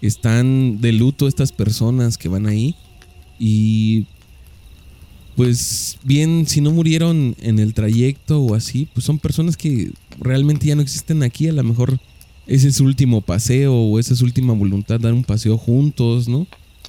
están 0.00 0.80
de 0.80 0.92
luto 0.92 1.28
estas 1.28 1.52
personas 1.52 2.16
que 2.16 2.28
van 2.28 2.46
ahí 2.46 2.74
y 3.38 4.06
pues 5.36 5.98
bien, 6.02 6.46
si 6.48 6.60
no 6.60 6.72
murieron 6.72 7.36
en 7.40 7.58
el 7.60 7.74
trayecto 7.74 8.40
o 8.40 8.54
así, 8.54 8.88
pues 8.92 9.06
son 9.06 9.18
personas 9.18 9.56
que 9.56 9.92
realmente 10.18 10.66
ya 10.66 10.74
no 10.74 10.82
existen 10.82 11.22
aquí, 11.22 11.46
a 11.46 11.52
lo 11.52 11.62
mejor 11.62 12.00
ese 12.48 12.68
es 12.68 12.76
su 12.76 12.84
último 12.84 13.20
paseo 13.20 13.72
o 13.72 13.98
esa 14.00 14.14
es 14.14 14.18
su 14.18 14.24
última 14.24 14.52
voluntad, 14.52 14.98
dar 14.98 15.12
un 15.12 15.22
paseo 15.22 15.56
juntos, 15.56 16.28
¿no? 16.28 16.46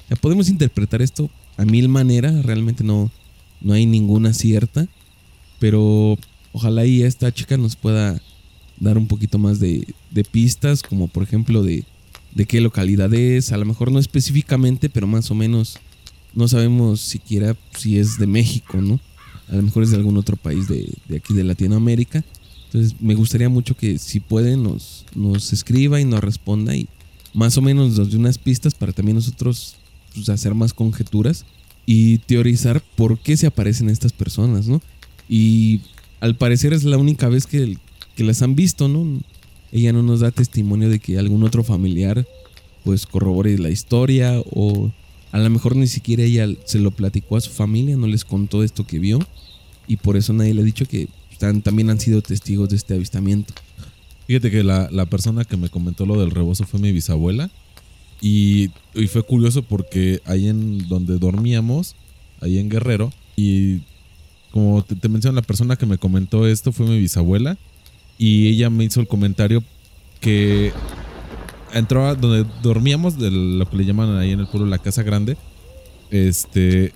Ya 0.08 0.16
podemos 0.16 0.48
interpretar 0.48 1.02
esto 1.02 1.30
a 1.56 1.64
mil 1.64 1.88
maneras, 1.88 2.44
realmente 2.44 2.82
no, 2.82 3.10
no 3.60 3.74
hay 3.74 3.86
ninguna 3.86 4.32
cierta, 4.32 4.88
pero 5.60 6.18
ojalá 6.52 6.84
y 6.84 7.04
esta 7.04 7.32
chica 7.32 7.56
nos 7.56 7.76
pueda 7.76 8.20
dar 8.80 8.98
un 8.98 9.06
poquito 9.06 9.38
más 9.38 9.60
de, 9.60 9.86
pistas, 10.32 10.82
como 10.82 11.06
por 11.06 11.22
ejemplo 11.22 11.62
de, 11.62 11.84
de 12.34 12.46
qué 12.46 12.60
localidad 12.60 13.14
es, 13.14 13.52
a 13.52 13.56
lo 13.56 13.66
mejor 13.66 13.92
no 13.92 14.00
específicamente, 14.00 14.88
pero 14.88 15.06
más 15.06 15.30
o 15.30 15.36
menos 15.36 15.78
no 16.34 16.48
sabemos 16.48 17.00
siquiera 17.00 17.56
si 17.78 17.98
es 17.98 18.18
de 18.18 18.26
México, 18.26 18.80
¿no? 18.80 18.98
A 19.48 19.56
lo 19.56 19.62
mejor 19.62 19.82
es 19.82 19.90
de 19.90 19.96
algún 19.96 20.16
otro 20.16 20.36
país 20.36 20.66
de, 20.66 20.92
de 21.08 21.16
aquí 21.16 21.34
de 21.34 21.44
Latinoamérica. 21.44 22.24
Entonces 22.66 22.94
me 23.00 23.14
gustaría 23.14 23.48
mucho 23.48 23.76
que 23.76 23.98
si 23.98 24.20
puede 24.20 24.56
nos, 24.56 25.04
nos 25.14 25.52
escriba 25.52 26.00
y 26.00 26.04
nos 26.04 26.20
responda 26.20 26.74
y 26.74 26.88
más 27.34 27.58
o 27.58 27.62
menos 27.62 27.98
nos 27.98 28.10
dé 28.10 28.16
unas 28.16 28.38
pistas 28.38 28.74
para 28.74 28.92
también 28.92 29.16
nosotros 29.16 29.76
pues, 30.14 30.28
hacer 30.28 30.54
más 30.54 30.72
conjeturas 30.72 31.44
y 31.84 32.18
teorizar 32.18 32.82
por 32.96 33.18
qué 33.18 33.36
se 33.36 33.46
aparecen 33.46 33.90
estas 33.90 34.12
personas, 34.12 34.68
¿no? 34.68 34.80
Y 35.30 35.80
al 36.18 36.34
parecer 36.34 36.72
es 36.72 36.82
la 36.82 36.98
única 36.98 37.28
vez 37.28 37.46
que, 37.46 37.78
que 38.16 38.24
las 38.24 38.42
han 38.42 38.56
visto, 38.56 38.88
¿no? 38.88 39.20
Ella 39.70 39.92
no 39.92 40.02
nos 40.02 40.20
da 40.20 40.32
testimonio 40.32 40.90
de 40.90 40.98
que 40.98 41.18
algún 41.18 41.44
otro 41.44 41.62
familiar 41.62 42.26
pues 42.84 43.06
corrobore 43.06 43.56
la 43.58 43.70
historia 43.70 44.42
o 44.50 44.90
a 45.30 45.38
lo 45.38 45.48
mejor 45.48 45.76
ni 45.76 45.86
siquiera 45.86 46.24
ella 46.24 46.48
se 46.64 46.80
lo 46.80 46.90
platicó 46.90 47.36
a 47.36 47.40
su 47.40 47.50
familia, 47.50 47.96
no 47.96 48.08
les 48.08 48.24
contó 48.24 48.64
esto 48.64 48.86
que 48.86 48.98
vio 48.98 49.20
y 49.86 49.96
por 49.96 50.16
eso 50.16 50.32
nadie 50.32 50.54
le 50.54 50.62
ha 50.62 50.64
dicho 50.64 50.86
que 50.86 51.08
están, 51.30 51.62
también 51.62 51.90
han 51.90 52.00
sido 52.00 52.20
testigos 52.22 52.68
de 52.70 52.76
este 52.76 52.94
avistamiento. 52.94 53.54
Fíjate 54.26 54.50
que 54.50 54.64
la, 54.64 54.88
la 54.90 55.06
persona 55.06 55.44
que 55.44 55.56
me 55.56 55.68
comentó 55.68 56.06
lo 56.06 56.18
del 56.18 56.30
rebozo 56.30 56.64
fue 56.64 56.80
mi 56.80 56.90
bisabuela. 56.90 57.50
Y, 58.20 58.70
y 58.94 59.06
fue 59.06 59.22
curioso 59.22 59.62
porque 59.62 60.20
ahí 60.26 60.48
en 60.48 60.86
donde 60.88 61.18
dormíamos, 61.18 61.96
ahí 62.40 62.58
en 62.58 62.68
Guerrero, 62.68 63.12
y 63.34 63.80
como 64.50 64.82
te, 64.82 64.94
te 64.96 65.08
menciono, 65.08 65.36
la 65.36 65.42
persona 65.42 65.76
que 65.76 65.86
me 65.86 65.98
comentó 65.98 66.46
esto 66.46 66.72
fue 66.72 66.86
mi 66.86 66.98
bisabuela. 66.98 67.56
Y 68.18 68.48
ella 68.48 68.68
me 68.68 68.84
hizo 68.84 69.00
el 69.00 69.08
comentario 69.08 69.64
que 70.20 70.72
entró 71.72 72.06
a 72.06 72.14
donde 72.14 72.48
dormíamos, 72.62 73.18
de 73.18 73.30
lo 73.30 73.68
que 73.68 73.76
le 73.76 73.84
llaman 73.84 74.16
ahí 74.16 74.32
en 74.32 74.40
el 74.40 74.46
pueblo 74.46 74.68
la 74.68 74.78
casa 74.78 75.02
grande. 75.02 75.36
Este 76.10 76.92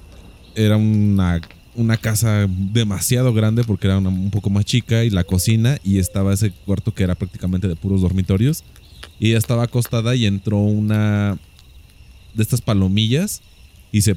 era 0.54 0.76
una, 0.76 1.40
una 1.74 1.96
casa 1.96 2.46
demasiado 2.48 3.32
grande 3.32 3.64
porque 3.64 3.86
era 3.86 3.98
un 3.98 4.30
poco 4.30 4.50
más 4.50 4.64
chica 4.64 5.04
y 5.04 5.10
la 5.10 5.24
cocina 5.24 5.78
y 5.82 5.98
estaba 5.98 6.32
ese 6.32 6.50
cuarto 6.50 6.94
que 6.94 7.04
era 7.04 7.14
prácticamente 7.14 7.68
de 7.68 7.76
puros 7.76 8.02
dormitorios. 8.02 8.64
Y 9.18 9.28
ella 9.28 9.38
estaba 9.38 9.64
acostada 9.64 10.14
y 10.14 10.26
entró 10.26 10.58
una 10.58 11.38
de 12.34 12.42
estas 12.42 12.60
palomillas 12.60 13.42
y 13.92 14.02
se 14.02 14.16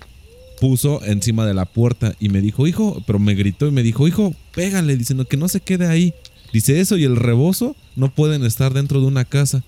puso 0.60 1.04
encima 1.04 1.46
de 1.46 1.54
la 1.54 1.66
puerta 1.66 2.16
y 2.20 2.30
me 2.30 2.42
dijo, 2.42 2.68
hijo, 2.68 3.04
pero 3.06 3.20
me 3.20 3.36
gritó 3.36 3.68
y 3.68 3.72
me 3.72 3.84
dijo, 3.84 4.08
hijo, 4.08 4.34
pégale, 4.54 4.98
diciendo 4.98 5.26
que 5.26 5.38
no 5.38 5.48
se 5.48 5.62
quede 5.62 5.88
ahí. 5.88 6.14
Dice 6.54 6.80
eso 6.80 6.98
y 6.98 7.04
el 7.04 7.16
rebozo 7.16 7.76
no 7.96 8.14
pueden 8.14 8.44
estar 8.44 8.74
dentro 8.74 9.02
de 9.02 9.08
una 9.08 9.26
casa. 9.26 9.64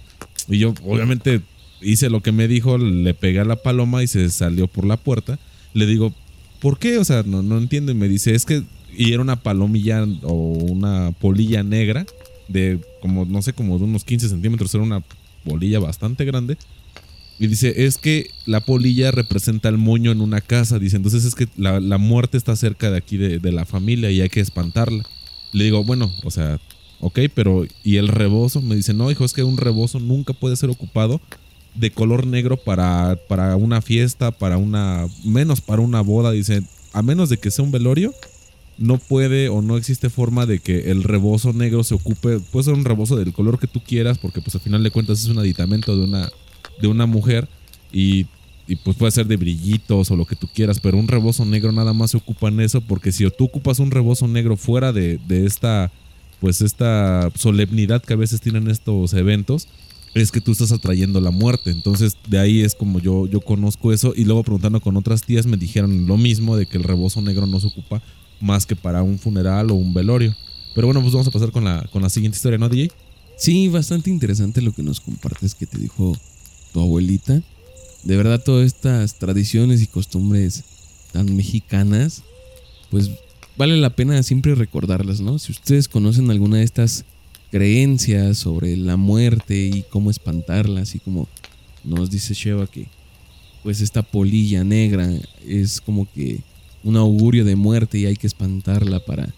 Y 0.48 0.58
yo 0.60 0.74
obviamente 0.86 1.42
hice 1.82 2.10
lo 2.10 2.22
que 2.22 2.32
me 2.32 2.48
dijo, 2.48 2.78
le 2.78 3.14
pegué 3.14 3.40
a 3.40 3.46
la 3.46 3.58
paloma 3.58 4.04
y 4.04 4.08
se 4.08 4.30
salió 4.30 4.68
por 4.68 4.86
la 4.86 4.98
puerta. 4.98 5.40
Le 5.74 5.86
digo, 5.86 6.14
¿por 6.60 6.80
qué? 6.80 6.98
O 6.98 7.06
sea, 7.06 7.24
no, 7.24 7.44
no 7.44 7.58
entiendo. 7.58 7.92
Y 7.92 7.96
me 7.96 8.08
dice, 8.08 8.36
es 8.36 8.46
que... 8.46 8.64
Y 8.98 9.14
era 9.14 9.22
una 9.22 9.42
palomilla 9.42 10.04
o 10.24 10.34
una 10.34 11.12
polilla 11.12 11.62
negra 11.62 12.06
de 12.48 12.80
como, 13.02 13.26
no 13.26 13.42
sé, 13.44 13.54
como 13.54 13.78
de 13.78 13.84
unos 13.84 14.04
15 14.04 14.30
centímetros. 14.30 14.74
Era 14.74 14.84
una 14.84 15.04
polilla 15.46 15.80
bastante 15.80 16.26
grande. 16.26 16.58
Y 17.40 17.48
dice, 17.48 17.86
es 17.86 17.98
que 17.98 18.32
la 18.46 18.60
polilla 18.60 19.12
representa 19.12 19.70
el 19.70 19.78
moño 19.78 20.12
en 20.12 20.22
una 20.22 20.42
casa. 20.42 20.78
Dice, 20.78 20.98
entonces 20.98 21.24
es 21.24 21.36
que 21.36 21.48
la, 21.56 21.80
la 21.80 21.98
muerte 21.98 22.38
está 22.38 22.56
cerca 22.56 22.92
de 22.92 22.98
aquí 22.98 23.18
de, 23.18 23.40
de 23.40 23.52
la 23.52 23.66
familia 23.66 24.12
y 24.12 24.20
hay 24.20 24.30
que 24.30 24.42
espantarla. 24.42 25.04
Le 25.54 25.64
digo, 25.64 25.84
bueno, 25.84 26.12
o 26.24 26.32
sea, 26.32 26.60
ok, 27.00 27.20
pero 27.34 27.66
¿y 27.84 27.96
el 27.96 28.10
rebozo? 28.10 28.62
Me 28.62 28.76
dice, 28.76 28.94
no, 28.94 29.10
hijo, 29.10 29.24
es 29.24 29.34
que 29.34 29.44
un 29.44 29.58
rebozo 29.58 30.00
nunca 30.00 30.34
puede 30.34 30.58
ser 30.58 30.70
ocupado 30.70 31.22
de 31.76 31.92
color 31.92 32.28
negro 32.28 32.58
para, 32.58 33.18
para 33.28 33.56
una 33.56 33.82
fiesta, 33.82 34.32
para 34.32 34.58
una, 34.58 35.08
menos 35.24 35.62
para 35.62 35.82
una 35.82 36.02
boda. 36.02 36.32
Dice, 36.32 36.64
a 36.94 37.02
menos 37.02 37.30
de 37.30 37.38
que 37.38 37.52
sea 37.52 37.64
un 37.64 37.72
velorio, 37.72 38.14
no 38.78 38.98
puede 38.98 39.50
o 39.50 39.62
no 39.62 39.78
existe 39.78 40.10
forma 40.10 40.46
de 40.46 40.60
que 40.60 40.92
el 40.92 41.04
rebozo 41.04 41.54
negro 41.54 41.84
se 41.84 41.94
ocupe. 41.94 42.40
Puede 42.40 42.66
ser 42.66 42.74
un 42.74 42.86
rebozo 42.86 43.16
del 43.16 43.34
color 43.34 43.60
que 43.60 43.68
tú 43.68 43.82
quieras, 43.82 44.18
porque 44.18 44.42
pues 44.42 44.56
al 44.56 44.62
final 44.62 44.84
de 44.84 44.92
cuentas 44.92 45.22
es 45.22 45.28
un 45.28 45.40
aditamento 45.40 45.96
de 45.96 46.04
una, 46.04 46.30
de 46.82 46.88
una 46.88 47.06
mujer 47.06 47.48
y, 47.92 48.28
y, 48.68 48.76
pues 48.78 48.98
puede 48.98 49.12
ser 49.12 49.28
de 49.28 49.38
brillitos 49.38 50.12
o 50.12 50.16
lo 50.16 50.26
que 50.26 50.36
tú 50.36 50.48
quieras, 50.54 50.80
pero 50.80 50.98
un 50.98 51.08
rebozo 51.08 51.46
negro 51.46 51.72
nada 51.72 51.94
más 51.94 52.12
se 52.12 52.18
ocupa 52.18 52.50
en 52.50 52.60
eso, 52.60 52.82
porque 52.82 53.12
si 53.12 53.30
tú 53.32 53.46
ocupas 53.46 53.80
un 53.80 53.92
rebozo 53.92 54.28
negro 54.28 54.56
fuera 54.58 54.94
de, 54.94 55.20
de 55.28 55.46
esta, 55.46 55.92
pues 56.40 56.62
esta 56.62 57.30
solemnidad 57.36 58.04
que 58.04 58.14
a 58.14 58.18
veces 58.18 58.42
tienen 58.42 58.70
estos 58.70 59.14
eventos, 59.14 59.68
es 60.14 60.32
que 60.32 60.42
tú 60.42 60.52
estás 60.52 60.72
atrayendo 60.72 61.20
la 61.22 61.32
muerte. 61.32 61.72
Entonces, 61.72 62.18
de 62.28 62.40
ahí 62.40 62.62
es 62.62 62.76
como 62.76 63.00
yo, 63.00 63.28
yo 63.28 63.42
conozco 63.42 63.94
eso. 63.94 64.14
Y 64.16 64.26
luego 64.26 64.44
preguntando 64.44 64.82
con 64.82 64.98
otras 64.98 65.24
tías 65.24 65.46
me 65.46 65.58
dijeron 65.58 66.08
lo 66.08 66.18
mismo, 66.18 66.58
de 66.58 66.66
que 66.66 66.78
el 66.78 66.84
rebozo 66.84 67.22
negro 67.22 67.46
no 67.46 67.60
se 67.60 67.68
ocupa 67.68 68.02
más 68.40 68.66
que 68.66 68.76
para 68.76 69.04
un 69.04 69.20
funeral 69.20 69.72
o 69.72 69.76
un 69.76 69.94
velorio. 69.94 70.36
Pero 70.76 70.88
bueno, 70.88 71.02
pues 71.02 71.14
vamos 71.14 71.28
a 71.28 71.32
pasar 71.32 71.52
con 71.52 71.64
la, 71.64 71.86
con 71.92 72.02
la 72.02 72.10
siguiente 72.10 72.38
historia, 72.38 72.58
¿no, 72.58 72.70
DJ? 72.70 72.92
Sí, 73.38 73.68
bastante 73.70 74.10
interesante 74.10 74.62
lo 74.62 74.74
que 74.74 74.84
nos 74.84 75.00
compartes 75.00 75.56
que 75.56 75.66
te 75.66 75.78
dijo 75.78 76.18
tu 76.72 76.82
abuelita. 76.82 77.42
De 78.04 78.18
verdad, 78.18 78.42
todas 78.44 78.66
estas 78.66 79.20
tradiciones 79.20 79.82
y 79.82 79.88
costumbres 79.88 80.64
tan 81.12 81.36
mexicanas, 81.36 82.24
pues 82.90 83.12
vale 83.58 83.78
la 83.78 83.90
pena 83.90 84.22
siempre 84.24 84.56
recordarlas, 84.56 85.22
¿no? 85.22 85.38
Si 85.40 85.52
ustedes 85.52 85.88
conocen 85.88 86.32
alguna 86.32 86.58
de 86.58 86.64
estas 86.64 87.06
creencias 87.52 88.38
sobre 88.38 88.78
la 88.78 88.96
muerte 88.96 89.56
y 89.56 89.84
cómo 89.90 90.12
espantarlas, 90.12 90.96
y 90.96 91.00
como 91.00 91.28
nos 91.84 92.10
dice 92.10 92.34
Sheva 92.34 92.68
que 92.68 92.88
pues 93.64 93.82
esta 93.82 94.04
polilla 94.04 94.64
negra 94.64 95.10
es 95.46 95.82
como 95.82 96.08
que 96.12 96.42
un 96.84 96.96
augurio 96.96 97.44
de 97.44 97.56
muerte 97.56 97.98
y 97.98 98.06
hay 98.06 98.16
que 98.16 98.28
espantarla 98.28 99.00
para, 99.00 99.34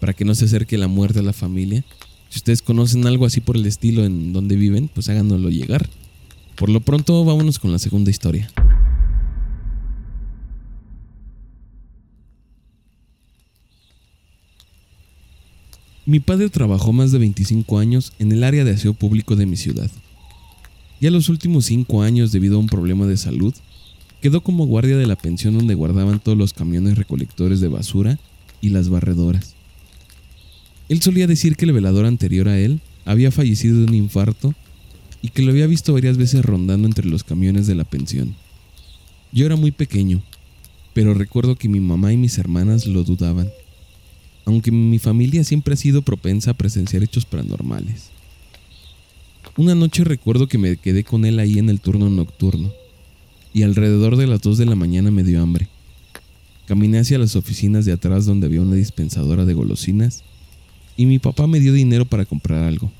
para 0.00 0.12
que 0.12 0.24
no 0.24 0.34
se 0.34 0.46
acerque 0.46 0.76
la 0.76 0.88
muerte 0.88 1.20
a 1.20 1.22
la 1.22 1.32
familia. 1.32 1.84
Si 2.28 2.38
ustedes 2.38 2.62
conocen 2.62 3.06
algo 3.06 3.26
así 3.26 3.40
por 3.40 3.56
el 3.56 3.66
estilo 3.66 4.04
en 4.04 4.32
donde 4.32 4.56
viven, 4.56 4.88
pues 4.88 5.08
háganoslo 5.08 5.50
llegar. 5.50 5.88
Por 6.60 6.68
lo 6.68 6.80
pronto, 6.80 7.24
vámonos 7.24 7.58
con 7.58 7.72
la 7.72 7.78
segunda 7.78 8.10
historia. 8.10 8.46
Mi 16.04 16.20
padre 16.20 16.50
trabajó 16.50 16.92
más 16.92 17.12
de 17.12 17.18
25 17.18 17.78
años 17.78 18.12
en 18.18 18.30
el 18.32 18.44
área 18.44 18.62
de 18.64 18.72
aseo 18.72 18.92
público 18.92 19.36
de 19.36 19.46
mi 19.46 19.56
ciudad. 19.56 19.90
Ya 21.00 21.10
los 21.10 21.30
últimos 21.30 21.64
5 21.64 22.02
años, 22.02 22.30
debido 22.30 22.56
a 22.56 22.60
un 22.60 22.66
problema 22.66 23.06
de 23.06 23.16
salud, 23.16 23.54
quedó 24.20 24.42
como 24.42 24.66
guardia 24.66 24.98
de 24.98 25.06
la 25.06 25.16
pensión 25.16 25.56
donde 25.56 25.74
guardaban 25.74 26.20
todos 26.20 26.36
los 26.36 26.52
camiones 26.52 26.98
recolectores 26.98 27.62
de 27.62 27.68
basura 27.68 28.18
y 28.60 28.68
las 28.68 28.90
barredoras. 28.90 29.54
Él 30.90 31.00
solía 31.00 31.26
decir 31.26 31.56
que 31.56 31.64
el 31.64 31.72
velador 31.72 32.04
anterior 32.04 32.48
a 32.48 32.58
él 32.58 32.82
había 33.06 33.30
fallecido 33.30 33.78
de 33.78 33.84
un 33.84 33.94
infarto 33.94 34.54
y 35.22 35.28
que 35.28 35.42
lo 35.42 35.50
había 35.50 35.66
visto 35.66 35.92
varias 35.92 36.16
veces 36.16 36.44
rondando 36.44 36.86
entre 36.86 37.06
los 37.06 37.24
camiones 37.24 37.66
de 37.66 37.74
la 37.74 37.84
pensión. 37.84 38.34
Yo 39.32 39.46
era 39.46 39.56
muy 39.56 39.70
pequeño, 39.70 40.22
pero 40.94 41.14
recuerdo 41.14 41.56
que 41.56 41.68
mi 41.68 41.80
mamá 41.80 42.12
y 42.12 42.16
mis 42.16 42.38
hermanas 42.38 42.86
lo 42.86 43.04
dudaban, 43.04 43.50
aunque 44.44 44.72
mi 44.72 44.98
familia 44.98 45.44
siempre 45.44 45.74
ha 45.74 45.76
sido 45.76 46.02
propensa 46.02 46.52
a 46.52 46.54
presenciar 46.54 47.02
hechos 47.02 47.24
paranormales. 47.24 48.10
Una 49.56 49.74
noche 49.74 50.04
recuerdo 50.04 50.46
que 50.46 50.58
me 50.58 50.76
quedé 50.76 51.04
con 51.04 51.24
él 51.24 51.38
ahí 51.38 51.58
en 51.58 51.68
el 51.68 51.80
turno 51.80 52.08
nocturno, 52.08 52.72
y 53.52 53.62
alrededor 53.62 54.16
de 54.16 54.26
las 54.26 54.40
2 54.40 54.58
de 54.58 54.66
la 54.66 54.76
mañana 54.76 55.10
me 55.10 55.24
dio 55.24 55.42
hambre. 55.42 55.68
Caminé 56.66 57.00
hacia 57.00 57.18
las 57.18 57.34
oficinas 57.34 57.84
de 57.84 57.92
atrás 57.92 58.26
donde 58.26 58.46
había 58.46 58.60
una 58.60 58.76
dispensadora 58.76 59.44
de 59.44 59.54
golosinas 59.54 60.22
y 60.96 61.06
mi 61.06 61.18
papá 61.18 61.46
me 61.46 61.58
dio 61.58 61.72
dinero 61.72 62.04
para 62.04 62.24
comprar 62.24 62.62
algo. 62.62 62.92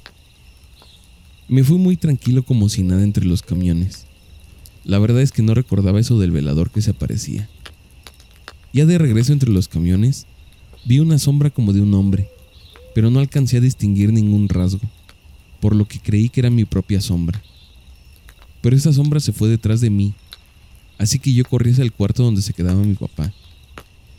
Me 1.50 1.64
fui 1.64 1.78
muy 1.78 1.96
tranquilo 1.96 2.44
como 2.44 2.68
si 2.68 2.84
nada 2.84 3.02
entre 3.02 3.24
los 3.24 3.42
camiones. 3.42 4.06
La 4.84 5.00
verdad 5.00 5.20
es 5.20 5.32
que 5.32 5.42
no 5.42 5.52
recordaba 5.52 5.98
eso 5.98 6.16
del 6.16 6.30
velador 6.30 6.70
que 6.70 6.80
se 6.80 6.92
aparecía. 6.92 7.48
Ya 8.72 8.86
de 8.86 8.98
regreso 8.98 9.32
entre 9.32 9.50
los 9.50 9.66
camiones, 9.66 10.26
vi 10.84 11.00
una 11.00 11.18
sombra 11.18 11.50
como 11.50 11.72
de 11.72 11.80
un 11.80 11.92
hombre, 11.94 12.28
pero 12.94 13.10
no 13.10 13.18
alcancé 13.18 13.56
a 13.56 13.60
distinguir 13.60 14.12
ningún 14.12 14.48
rasgo, 14.48 14.88
por 15.60 15.74
lo 15.74 15.88
que 15.88 15.98
creí 15.98 16.28
que 16.28 16.38
era 16.38 16.50
mi 16.50 16.64
propia 16.66 17.00
sombra. 17.00 17.42
Pero 18.62 18.76
esa 18.76 18.92
sombra 18.92 19.18
se 19.18 19.32
fue 19.32 19.48
detrás 19.48 19.80
de 19.80 19.90
mí, 19.90 20.14
así 20.98 21.18
que 21.18 21.32
yo 21.32 21.44
corrí 21.44 21.72
hacia 21.72 21.82
el 21.82 21.92
cuarto 21.92 22.22
donde 22.22 22.42
se 22.42 22.52
quedaba 22.52 22.80
mi 22.80 22.94
papá. 22.94 23.32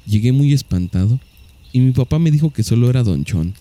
Llegué 0.06 0.34
muy 0.34 0.52
espantado 0.52 1.18
y 1.72 1.80
mi 1.80 1.94
papá 1.94 2.20
me 2.20 2.30
dijo 2.30 2.50
que 2.50 2.64
solo 2.64 2.90
era 2.90 3.04
Don 3.04 3.24
Chon, 3.24 3.54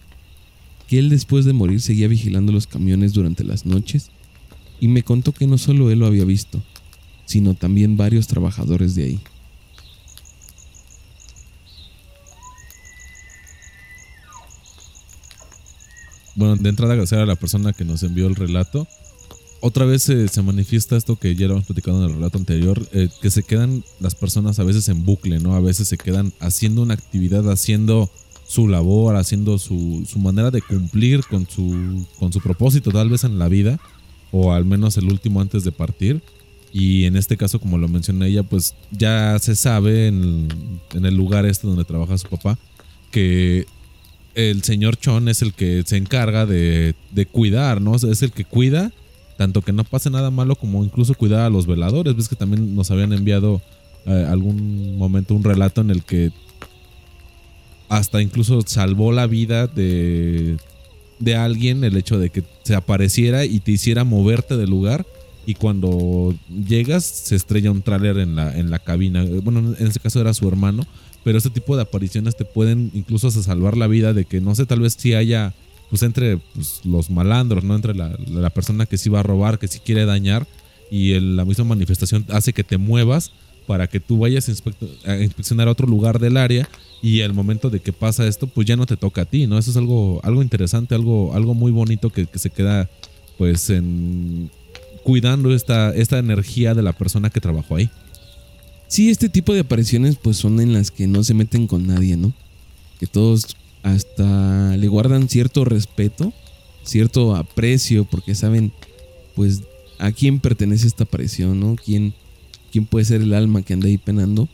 que 0.90 0.99
él 0.99 1.09
después 1.09 1.44
de 1.44 1.52
morir 1.52 1.80
seguía 1.80 2.09
vigilando 2.09 2.50
los 2.50 2.66
camiones 2.66 3.12
durante 3.12 3.44
las 3.44 3.64
noches 3.64 4.11
y 4.80 4.88
me 4.88 5.04
contó 5.04 5.30
que 5.30 5.47
no 5.47 5.56
solo 5.56 5.88
él 5.92 6.00
lo 6.00 6.06
había 6.06 6.25
visto, 6.25 6.61
sino 7.26 7.54
también 7.54 7.97
varios 7.97 8.26
trabajadores 8.26 8.97
de 8.97 9.04
ahí. 9.04 9.20
Bueno, 16.35 16.56
de 16.56 16.68
entrada 16.68 16.94
agradecer 16.94 17.20
a 17.20 17.26
la 17.26 17.37
persona 17.37 17.73
que 17.73 17.85
nos 17.85 18.02
envió 18.02 18.26
el 18.26 18.35
relato. 18.35 18.88
Otra 19.61 19.85
vez 19.85 20.09
eh, 20.09 20.26
se 20.26 20.42
manifiesta 20.42 20.97
esto 20.97 21.14
que 21.14 21.37
ya 21.37 21.47
lo 21.47 21.52
hemos 21.52 21.66
platicado 21.66 21.99
en 22.02 22.11
el 22.11 22.16
relato 22.16 22.37
anterior, 22.37 22.85
eh, 22.94 23.09
que 23.23 23.30
se 23.30 23.44
quedan 23.44 23.85
las 24.00 24.16
personas 24.16 24.59
a 24.59 24.64
veces 24.64 24.88
en 24.88 25.04
bucle, 25.04 25.38
¿no? 25.38 25.54
A 25.54 25.61
veces 25.61 25.87
se 25.87 25.99
quedan 25.99 26.32
haciendo 26.40 26.82
una 26.82 26.94
actividad, 26.94 27.49
haciendo 27.49 28.11
su 28.50 28.66
labor, 28.66 29.14
haciendo 29.14 29.59
su, 29.59 30.04
su 30.11 30.19
manera 30.19 30.50
de 30.50 30.61
cumplir 30.61 31.21
con 31.25 31.49
su, 31.49 32.04
con 32.19 32.33
su 32.33 32.40
propósito 32.40 32.90
tal 32.90 33.09
vez 33.09 33.23
en 33.23 33.38
la 33.38 33.47
vida, 33.47 33.78
o 34.33 34.52
al 34.52 34.64
menos 34.64 34.97
el 34.97 35.04
último 35.04 35.40
antes 35.40 35.62
de 35.62 35.71
partir. 35.71 36.21
Y 36.73 37.04
en 37.04 37.14
este 37.14 37.37
caso, 37.37 37.61
como 37.61 37.78
lo 37.78 37.87
mencioné 37.87 38.26
ella, 38.26 38.42
pues 38.42 38.75
ya 38.90 39.38
se 39.38 39.54
sabe 39.54 40.09
en, 40.09 40.49
en 40.97 41.07
el 41.07 41.14
lugar 41.14 41.47
este 41.47 41.69
donde 41.69 41.85
trabaja 41.85 42.19
su 42.19 42.28
papá, 42.28 42.59
que 43.12 43.66
el 44.35 44.64
señor 44.64 44.97
Chon 44.97 45.28
es 45.28 45.42
el 45.42 45.52
que 45.54 45.85
se 45.87 45.97
encarga 45.97 46.45
de, 46.45 46.97
de 47.12 47.26
cuidar, 47.26 47.80
¿no? 47.80 47.95
Es 47.95 48.23
el 48.23 48.33
que 48.33 48.45
cuida, 48.45 48.90
tanto 49.38 49.62
que 49.62 49.73
no 49.73 49.85
pase 49.85 50.11
nada 50.11 50.33
malo 50.33 50.57
como 50.57 50.83
incluso 50.83 51.14
cuidar 51.14 51.42
a 51.42 51.50
los 51.50 51.69
veladores. 51.69 52.16
Ves 52.16 52.28
que 52.28 52.35
también 52.35 52.75
nos 52.75 52.90
habían 52.90 53.12
enviado 53.12 53.62
eh, 54.07 54.26
algún 54.28 54.99
momento 54.99 55.37
un 55.37 55.45
relato 55.45 55.83
en 55.83 55.90
el 55.90 56.02
que 56.02 56.33
hasta 57.90 58.23
incluso 58.23 58.62
salvó 58.64 59.12
la 59.12 59.26
vida 59.26 59.66
de, 59.66 60.56
de 61.18 61.35
alguien 61.35 61.82
el 61.82 61.97
hecho 61.97 62.18
de 62.18 62.30
que 62.30 62.44
se 62.62 62.76
apareciera 62.76 63.44
y 63.44 63.59
te 63.59 63.73
hiciera 63.73 64.04
moverte 64.04 64.56
del 64.56 64.70
lugar 64.70 65.04
y 65.44 65.54
cuando 65.54 66.32
llegas 66.49 67.04
se 67.04 67.35
estrella 67.35 67.73
un 67.73 67.82
tráiler 67.82 68.18
en 68.18 68.37
la, 68.37 68.56
en 68.56 68.70
la 68.70 68.78
cabina. 68.78 69.25
Bueno, 69.42 69.75
en 69.76 69.87
ese 69.88 69.99
caso 69.99 70.20
era 70.20 70.32
su 70.35 70.47
hermano, 70.47 70.87
pero 71.25 71.37
este 71.37 71.50
tipo 71.50 71.75
de 71.75 71.82
apariciones 71.82 72.37
te 72.37 72.44
pueden 72.44 72.92
incluso 72.94 73.28
salvar 73.32 73.76
la 73.76 73.88
vida 73.88 74.12
de 74.12 74.25
que 74.25 74.40
no 74.40 74.54
sé, 74.54 74.66
tal 74.66 74.80
vez 74.80 74.94
si 74.97 75.14
haya 75.14 75.52
pues 75.88 76.04
entre 76.04 76.38
pues, 76.38 76.82
los 76.85 77.11
malandros, 77.11 77.64
¿no? 77.64 77.75
Entre 77.75 77.97
la, 77.97 78.16
la 78.28 78.50
persona 78.50 78.87
que 78.87 78.99
sí 78.99 79.11
va 79.11 79.20
a 79.20 79.25
robar, 79.25 79.59
que 79.59 79.66
sí 79.66 79.80
quiere 79.80 80.04
dañar 80.04 80.47
y 80.92 81.18
la 81.18 81.44
misma 81.44 81.64
manifestación 81.64 82.25
hace 82.28 82.52
que 82.52 82.62
te 82.62 82.78
muevas 82.78 83.32
para 83.70 83.86
que 83.86 84.00
tú 84.00 84.18
vayas 84.18 84.48
a, 84.48 85.16
inspeccionar 85.22 85.68
a 85.68 85.70
otro 85.70 85.86
lugar 85.86 86.18
del 86.18 86.38
área 86.38 86.68
y 87.00 87.20
al 87.20 87.32
momento 87.32 87.70
de 87.70 87.78
que 87.78 87.92
pasa 87.92 88.26
esto, 88.26 88.48
pues 88.48 88.66
ya 88.66 88.74
no 88.74 88.84
te 88.84 88.96
toca 88.96 89.22
a 89.22 89.24
ti, 89.26 89.46
¿no? 89.46 89.56
Eso 89.58 89.70
es 89.70 89.76
algo, 89.76 90.18
algo 90.24 90.42
interesante, 90.42 90.96
algo, 90.96 91.36
algo 91.36 91.54
muy 91.54 91.70
bonito 91.70 92.10
que, 92.10 92.26
se 92.34 92.50
queda 92.50 92.90
pues 93.38 93.70
en 93.70 94.50
cuidando 95.04 95.54
esta, 95.54 95.94
esta 95.94 96.18
energía 96.18 96.74
de 96.74 96.82
la 96.82 96.92
persona 96.92 97.30
que 97.30 97.40
trabajó 97.40 97.76
ahí. 97.76 97.88
Sí, 98.88 99.08
este 99.08 99.28
tipo 99.28 99.54
de 99.54 99.60
apariciones 99.60 100.16
pues 100.20 100.36
son 100.36 100.58
en 100.58 100.72
las 100.72 100.90
que 100.90 101.06
no 101.06 101.22
se 101.22 101.34
meten 101.34 101.68
con 101.68 101.86
nadie, 101.86 102.16
¿no? 102.16 102.32
Que 102.98 103.06
todos 103.06 103.56
hasta 103.84 104.76
le 104.76 104.88
guardan 104.88 105.28
cierto 105.28 105.64
respeto, 105.64 106.32
cierto 106.82 107.36
aprecio, 107.36 108.04
porque 108.04 108.34
saben 108.34 108.72
pues 109.36 109.62
a 110.00 110.10
quién 110.10 110.40
pertenece 110.40 110.88
esta 110.88 111.04
aparición, 111.04 111.60
¿no? 111.60 111.76
¿Quién, 111.76 112.14
quién 112.70 112.86
puede 112.86 113.04
ser 113.04 113.20
el 113.22 113.34
alma 113.34 113.62
que 113.62 113.74
anda 113.74 113.88
ahí 113.88 113.98
penando. 113.98 114.48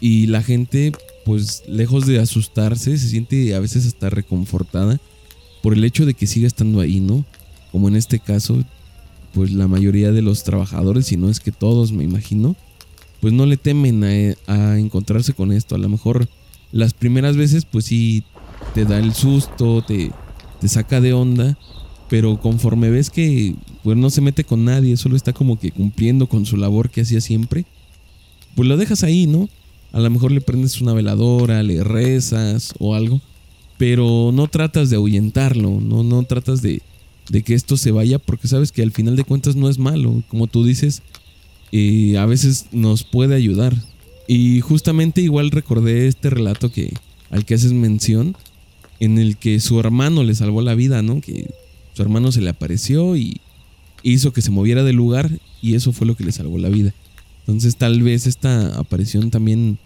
Y 0.00 0.26
la 0.26 0.42
gente, 0.42 0.92
pues 1.24 1.62
lejos 1.66 2.06
de 2.06 2.18
asustarse, 2.18 2.98
se 2.98 3.08
siente 3.08 3.54
a 3.54 3.60
veces 3.60 3.86
hasta 3.86 4.10
reconfortada 4.10 5.00
por 5.62 5.72
el 5.72 5.84
hecho 5.84 6.06
de 6.06 6.14
que 6.14 6.26
siga 6.26 6.46
estando 6.46 6.80
ahí, 6.80 7.00
¿no? 7.00 7.24
Como 7.72 7.88
en 7.88 7.96
este 7.96 8.18
caso, 8.18 8.62
pues 9.32 9.52
la 9.52 9.68
mayoría 9.68 10.12
de 10.12 10.22
los 10.22 10.44
trabajadores, 10.44 11.06
si 11.06 11.16
no 11.16 11.28
es 11.28 11.40
que 11.40 11.52
todos, 11.52 11.92
me 11.92 12.04
imagino, 12.04 12.56
pues 13.20 13.32
no 13.32 13.46
le 13.46 13.56
temen 13.56 14.36
a, 14.46 14.78
encontrarse 14.78 15.32
con 15.32 15.52
esto. 15.52 15.74
A 15.74 15.78
lo 15.78 15.88
mejor 15.88 16.28
las 16.72 16.94
primeras 16.94 17.36
veces, 17.36 17.64
pues 17.64 17.86
sí, 17.86 18.22
te 18.74 18.84
da 18.84 18.98
el 18.98 19.14
susto, 19.14 19.82
te, 19.82 20.12
te 20.60 20.68
saca 20.68 21.00
de 21.00 21.12
onda, 21.12 21.58
pero 22.08 22.38
conforme 22.40 22.90
ves 22.90 23.10
que 23.10 23.54
pues 23.86 23.96
no 23.96 24.10
se 24.10 24.20
mete 24.20 24.42
con 24.42 24.64
nadie, 24.64 24.96
solo 24.96 25.14
está 25.14 25.32
como 25.32 25.60
que 25.60 25.70
cumpliendo 25.70 26.26
con 26.26 26.44
su 26.44 26.56
labor 26.56 26.90
que 26.90 27.02
hacía 27.02 27.20
siempre, 27.20 27.66
pues 28.56 28.68
lo 28.68 28.76
dejas 28.76 29.04
ahí, 29.04 29.28
¿no? 29.28 29.48
A 29.92 30.00
lo 30.00 30.10
mejor 30.10 30.32
le 30.32 30.40
prendes 30.40 30.80
una 30.80 30.92
veladora, 30.92 31.62
le 31.62 31.84
rezas 31.84 32.74
o 32.80 32.96
algo, 32.96 33.20
pero 33.78 34.32
no 34.34 34.48
tratas 34.48 34.90
de 34.90 34.96
ahuyentarlo, 34.96 35.80
no, 35.80 36.02
no 36.02 36.24
tratas 36.24 36.62
de, 36.62 36.82
de 37.30 37.44
que 37.44 37.54
esto 37.54 37.76
se 37.76 37.92
vaya 37.92 38.18
porque 38.18 38.48
sabes 38.48 38.72
que 38.72 38.82
al 38.82 38.90
final 38.90 39.14
de 39.14 39.22
cuentas 39.22 39.54
no 39.54 39.68
es 39.68 39.78
malo, 39.78 40.24
como 40.26 40.48
tú 40.48 40.64
dices, 40.64 41.02
y 41.70 42.16
a 42.16 42.26
veces 42.26 42.66
nos 42.72 43.04
puede 43.04 43.36
ayudar. 43.36 43.72
Y 44.26 44.62
justamente 44.62 45.20
igual 45.20 45.52
recordé 45.52 46.08
este 46.08 46.28
relato 46.28 46.72
que 46.72 46.92
al 47.30 47.44
que 47.44 47.54
haces 47.54 47.72
mención, 47.72 48.36
en 48.98 49.18
el 49.18 49.36
que 49.36 49.60
su 49.60 49.78
hermano 49.78 50.24
le 50.24 50.34
salvó 50.34 50.60
la 50.60 50.74
vida, 50.74 51.02
¿no? 51.02 51.20
Que 51.20 51.48
su 51.92 52.02
hermano 52.02 52.32
se 52.32 52.40
le 52.40 52.50
apareció 52.50 53.14
y 53.14 53.40
hizo 54.12 54.32
que 54.32 54.42
se 54.42 54.50
moviera 54.50 54.84
del 54.84 54.96
lugar 54.96 55.30
y 55.60 55.74
eso 55.74 55.92
fue 55.92 56.06
lo 56.06 56.16
que 56.16 56.24
le 56.24 56.32
salvó 56.32 56.58
la 56.58 56.68
vida. 56.68 56.94
Entonces 57.40 57.76
tal 57.76 58.02
vez 58.02 58.26
esta 58.26 58.78
aparición 58.78 59.30
también 59.30 59.78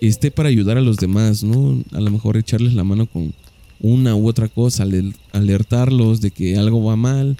esté 0.00 0.30
para 0.30 0.48
ayudar 0.48 0.78
a 0.78 0.82
los 0.82 0.96
demás, 0.96 1.42
¿no? 1.42 1.82
A 1.92 2.00
lo 2.00 2.10
mejor 2.10 2.36
echarles 2.36 2.74
la 2.74 2.84
mano 2.84 3.06
con 3.06 3.32
una 3.80 4.14
u 4.16 4.28
otra 4.28 4.48
cosa, 4.48 4.84
alertarlos 5.32 6.20
de 6.20 6.30
que 6.30 6.56
algo 6.56 6.82
va 6.82 6.96
mal, 6.96 7.36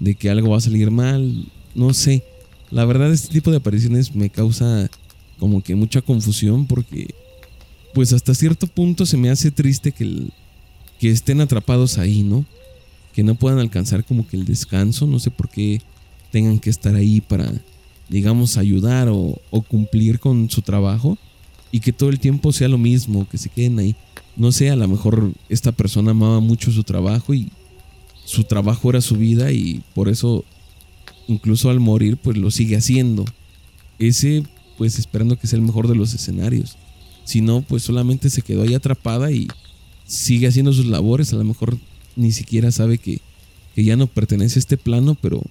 de 0.00 0.14
que 0.14 0.28
algo 0.28 0.50
va 0.50 0.58
a 0.58 0.60
salir 0.60 0.90
mal, 0.90 1.46
no 1.74 1.94
sé. 1.94 2.24
La 2.70 2.84
verdad 2.84 3.12
este 3.12 3.32
tipo 3.32 3.50
de 3.50 3.58
apariciones 3.58 4.14
me 4.14 4.30
causa 4.30 4.90
como 5.38 5.62
que 5.62 5.74
mucha 5.74 6.02
confusión 6.02 6.66
porque 6.66 7.14
pues 7.92 8.12
hasta 8.12 8.34
cierto 8.34 8.66
punto 8.66 9.06
se 9.06 9.16
me 9.16 9.30
hace 9.30 9.52
triste 9.52 9.92
que, 9.92 10.28
que 10.98 11.10
estén 11.10 11.40
atrapados 11.40 11.98
ahí, 11.98 12.24
¿no? 12.24 12.44
Que 13.14 13.22
no 13.22 13.36
puedan 13.36 13.60
alcanzar 13.60 14.04
como 14.04 14.26
que 14.26 14.36
el 14.36 14.44
descanso, 14.44 15.06
no 15.06 15.20
sé 15.20 15.30
por 15.30 15.48
qué 15.48 15.80
tengan 16.32 16.58
que 16.58 16.68
estar 16.68 16.96
ahí 16.96 17.20
para, 17.20 17.50
digamos, 18.08 18.56
ayudar 18.56 19.08
o, 19.08 19.40
cumplir 19.68 20.18
con 20.18 20.50
su 20.50 20.62
trabajo 20.62 21.16
y 21.70 21.78
que 21.78 21.92
todo 21.92 22.10
el 22.10 22.18
tiempo 22.18 22.52
sea 22.52 22.68
lo 22.68 22.76
mismo, 22.76 23.28
que 23.28 23.38
se 23.38 23.48
queden 23.48 23.78
ahí. 23.78 23.94
No 24.36 24.50
sé, 24.50 24.70
a 24.70 24.76
lo 24.76 24.88
mejor 24.88 25.32
esta 25.48 25.70
persona 25.70 26.10
amaba 26.10 26.40
mucho 26.40 26.72
su 26.72 26.82
trabajo 26.82 27.34
y 27.34 27.50
su 28.24 28.42
trabajo 28.42 28.90
era 28.90 29.00
su 29.00 29.14
vida 29.14 29.52
y 29.52 29.82
por 29.94 30.08
eso 30.08 30.44
incluso 31.28 31.70
al 31.70 31.78
morir 31.78 32.16
pues 32.16 32.36
lo 32.36 32.50
sigue 32.50 32.76
haciendo. 32.76 33.24
Ese 34.00 34.42
pues 34.76 34.98
esperando 34.98 35.38
que 35.38 35.46
sea 35.46 35.56
el 35.56 35.64
mejor 35.64 35.86
de 35.86 35.94
los 35.94 36.12
escenarios. 36.14 36.76
Si 37.24 37.40
no, 37.40 37.62
pues 37.62 37.84
solamente 37.84 38.28
se 38.28 38.42
quedó 38.42 38.62
ahí 38.62 38.74
atrapada 38.74 39.30
y 39.30 39.46
sigue 40.04 40.48
haciendo 40.48 40.72
sus 40.72 40.86
labores, 40.86 41.32
a 41.32 41.36
lo 41.36 41.44
mejor 41.44 41.78
ni 42.16 42.32
siquiera 42.32 42.70
sabe 42.70 42.98
que, 42.98 43.20
ya 43.76 43.96
no 43.96 44.06
pertenece 44.06 44.58
a 44.58 44.60
este 44.60 44.76
plano, 44.76 45.16
pero 45.20 45.42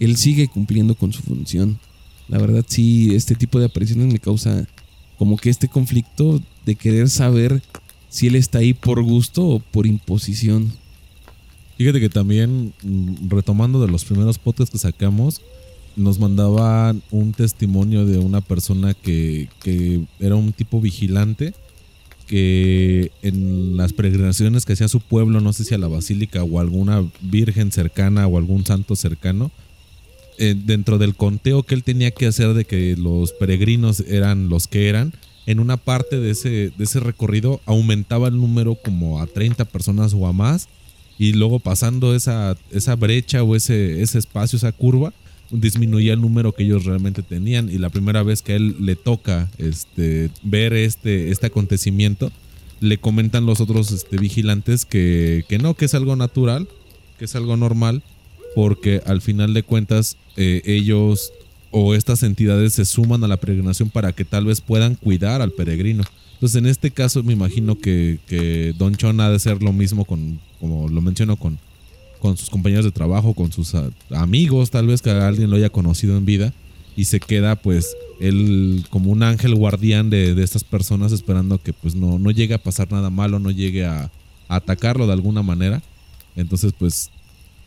él 0.00 0.16
sigue 0.16 0.48
cumpliendo 0.48 0.96
con 0.96 1.12
su 1.12 1.22
función. 1.22 1.78
La 2.26 2.38
verdad 2.38 2.64
sí, 2.66 3.14
este 3.14 3.36
tipo 3.36 3.60
de 3.60 3.66
apariciones 3.66 4.12
me 4.12 4.18
causa 4.18 4.66
como 5.16 5.36
que 5.36 5.48
este 5.48 5.68
conflicto 5.68 6.42
de 6.66 6.74
querer 6.74 7.08
saber 7.08 7.62
si 8.08 8.26
él 8.26 8.34
está 8.34 8.58
ahí 8.58 8.74
por 8.74 9.02
gusto 9.02 9.46
o 9.46 9.58
por 9.60 9.86
imposición. 9.86 10.72
Fíjate 11.76 12.00
que 12.00 12.08
también, 12.08 12.72
mm, 12.82 13.28
retomando 13.28 13.80
de 13.80 13.86
los 13.86 14.04
primeros 14.04 14.38
podcasts 14.38 14.72
que 14.72 14.78
sacamos, 14.78 15.40
nos 15.94 16.18
mandaban 16.18 17.02
un 17.12 17.32
testimonio 17.32 18.06
de 18.06 18.18
una 18.18 18.40
persona 18.40 18.94
que, 18.94 19.48
que 19.60 20.04
era 20.18 20.34
un 20.34 20.52
tipo 20.52 20.80
vigilante 20.80 21.54
que 22.28 23.10
en 23.22 23.76
las 23.76 23.92
peregrinaciones 23.92 24.64
que 24.64 24.74
hacía 24.74 24.86
su 24.86 25.00
pueblo, 25.00 25.40
no 25.40 25.52
sé 25.52 25.64
si 25.64 25.74
a 25.74 25.78
la 25.78 25.88
basílica 25.88 26.44
o 26.44 26.60
alguna 26.60 27.04
virgen 27.20 27.72
cercana 27.72 28.26
o 28.26 28.38
algún 28.38 28.64
santo 28.64 28.94
cercano, 28.94 29.50
eh, 30.36 30.54
dentro 30.56 30.98
del 30.98 31.16
conteo 31.16 31.64
que 31.64 31.74
él 31.74 31.82
tenía 31.82 32.12
que 32.12 32.26
hacer 32.26 32.54
de 32.54 32.64
que 32.64 32.94
los 32.96 33.32
peregrinos 33.32 34.00
eran 34.00 34.48
los 34.48 34.68
que 34.68 34.88
eran, 34.88 35.12
en 35.46 35.58
una 35.58 35.78
parte 35.78 36.20
de 36.20 36.30
ese, 36.30 36.70
de 36.76 36.84
ese 36.84 37.00
recorrido 37.00 37.60
aumentaba 37.64 38.28
el 38.28 38.36
número 38.36 38.74
como 38.76 39.20
a 39.20 39.26
30 39.26 39.64
personas 39.64 40.12
o 40.14 40.26
a 40.26 40.32
más, 40.32 40.68
y 41.18 41.32
luego 41.32 41.58
pasando 41.58 42.14
esa, 42.14 42.56
esa 42.70 42.94
brecha 42.94 43.42
o 43.42 43.56
ese, 43.56 44.02
ese 44.02 44.18
espacio, 44.18 44.58
esa 44.58 44.70
curva, 44.72 45.12
disminuía 45.50 46.12
el 46.12 46.20
número 46.20 46.52
que 46.52 46.64
ellos 46.64 46.84
realmente 46.84 47.22
tenían 47.22 47.70
y 47.70 47.78
la 47.78 47.90
primera 47.90 48.22
vez 48.22 48.42
que 48.42 48.52
a 48.52 48.56
él 48.56 48.76
le 48.80 48.96
toca 48.96 49.48
este, 49.58 50.30
ver 50.42 50.72
este, 50.72 51.30
este 51.30 51.46
acontecimiento, 51.46 52.30
le 52.80 52.98
comentan 52.98 53.46
los 53.46 53.60
otros 53.60 53.90
este, 53.90 54.18
vigilantes 54.18 54.84
que, 54.84 55.44
que, 55.48 55.58
no, 55.58 55.74
que 55.74 55.86
es 55.86 55.94
algo 55.94 56.16
natural, 56.16 56.68
que 57.18 57.24
es 57.24 57.34
algo 57.34 57.56
normal, 57.56 58.02
porque 58.54 59.02
al 59.06 59.20
final 59.20 59.54
de 59.54 59.62
cuentas 59.62 60.16
eh, 60.36 60.62
ellos 60.64 61.32
o 61.70 61.94
estas 61.94 62.22
entidades 62.22 62.74
se 62.74 62.84
suman 62.84 63.24
a 63.24 63.28
la 63.28 63.36
peregrinación 63.36 63.90
para 63.90 64.12
que 64.12 64.24
tal 64.24 64.46
vez 64.46 64.60
puedan 64.60 64.94
cuidar 64.94 65.42
al 65.42 65.52
peregrino. 65.52 66.04
Entonces 66.34 66.56
en 66.56 66.66
este 66.66 66.90
caso 66.90 67.22
me 67.22 67.32
imagino 67.32 67.78
que, 67.78 68.18
que 68.26 68.74
Don 68.78 68.94
Chon 68.96 69.20
ha 69.20 69.30
de 69.30 69.38
ser 69.38 69.62
lo 69.62 69.72
mismo 69.72 70.04
con, 70.04 70.40
como 70.60 70.88
lo 70.88 71.00
menciono, 71.00 71.36
con, 71.36 71.58
con 72.18 72.36
sus 72.36 72.50
compañeros 72.50 72.84
de 72.84 72.92
trabajo, 72.92 73.34
con 73.34 73.52
sus 73.52 73.74
ah, 73.74 73.90
amigos, 74.10 74.70
tal 74.70 74.86
vez 74.86 75.02
que 75.02 75.10
alguien 75.10 75.50
lo 75.50 75.56
haya 75.56 75.70
conocido 75.70 76.16
en 76.16 76.24
vida 76.24 76.52
y 76.96 77.04
se 77.04 77.20
queda 77.20 77.54
pues 77.54 77.96
él 78.20 78.84
como 78.90 79.12
un 79.12 79.22
ángel 79.22 79.54
guardián 79.54 80.10
de, 80.10 80.42
estas 80.42 80.64
personas 80.64 81.12
esperando 81.12 81.62
que 81.62 81.72
pues 81.72 81.94
no, 81.94 82.18
no 82.18 82.32
llegue 82.32 82.54
a 82.54 82.62
pasar 82.62 82.90
nada 82.90 83.08
malo, 83.08 83.38
no 83.38 83.50
llegue 83.50 83.84
a, 83.84 84.10
atacarlo 84.48 85.06
de 85.06 85.12
alguna 85.12 85.42
manera. 85.42 85.82
Entonces 86.34 86.72
pues 86.76 87.10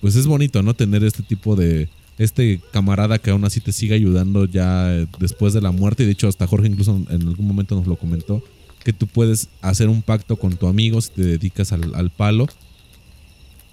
pues 0.01 0.15
es 0.15 0.27
bonito, 0.27 0.63
¿no? 0.63 0.73
Tener 0.73 1.03
este 1.03 1.23
tipo 1.23 1.55
de 1.55 1.87
este 2.17 2.59
camarada 2.73 3.19
que 3.19 3.29
aún 3.29 3.45
así 3.45 3.61
te 3.61 3.71
sigue 3.71 3.95
ayudando 3.95 4.45
ya 4.45 4.87
después 5.19 5.53
de 5.53 5.61
la 5.61 5.71
muerte 5.71 6.03
y 6.03 6.07
de 6.07 6.11
hecho 6.11 6.27
hasta 6.27 6.45
Jorge 6.45 6.67
incluso 6.67 6.99
en 7.09 7.27
algún 7.27 7.47
momento 7.47 7.75
nos 7.75 7.87
lo 7.87 7.95
comentó 7.95 8.43
que 8.83 8.93
tú 8.93 9.07
puedes 9.07 9.47
hacer 9.61 9.89
un 9.89 10.01
pacto 10.01 10.35
con 10.35 10.57
tu 10.57 10.67
amigo 10.67 10.99
si 11.01 11.11
te 11.11 11.21
dedicas 11.21 11.71
al, 11.71 11.95
al 11.95 12.09
palo 12.09 12.47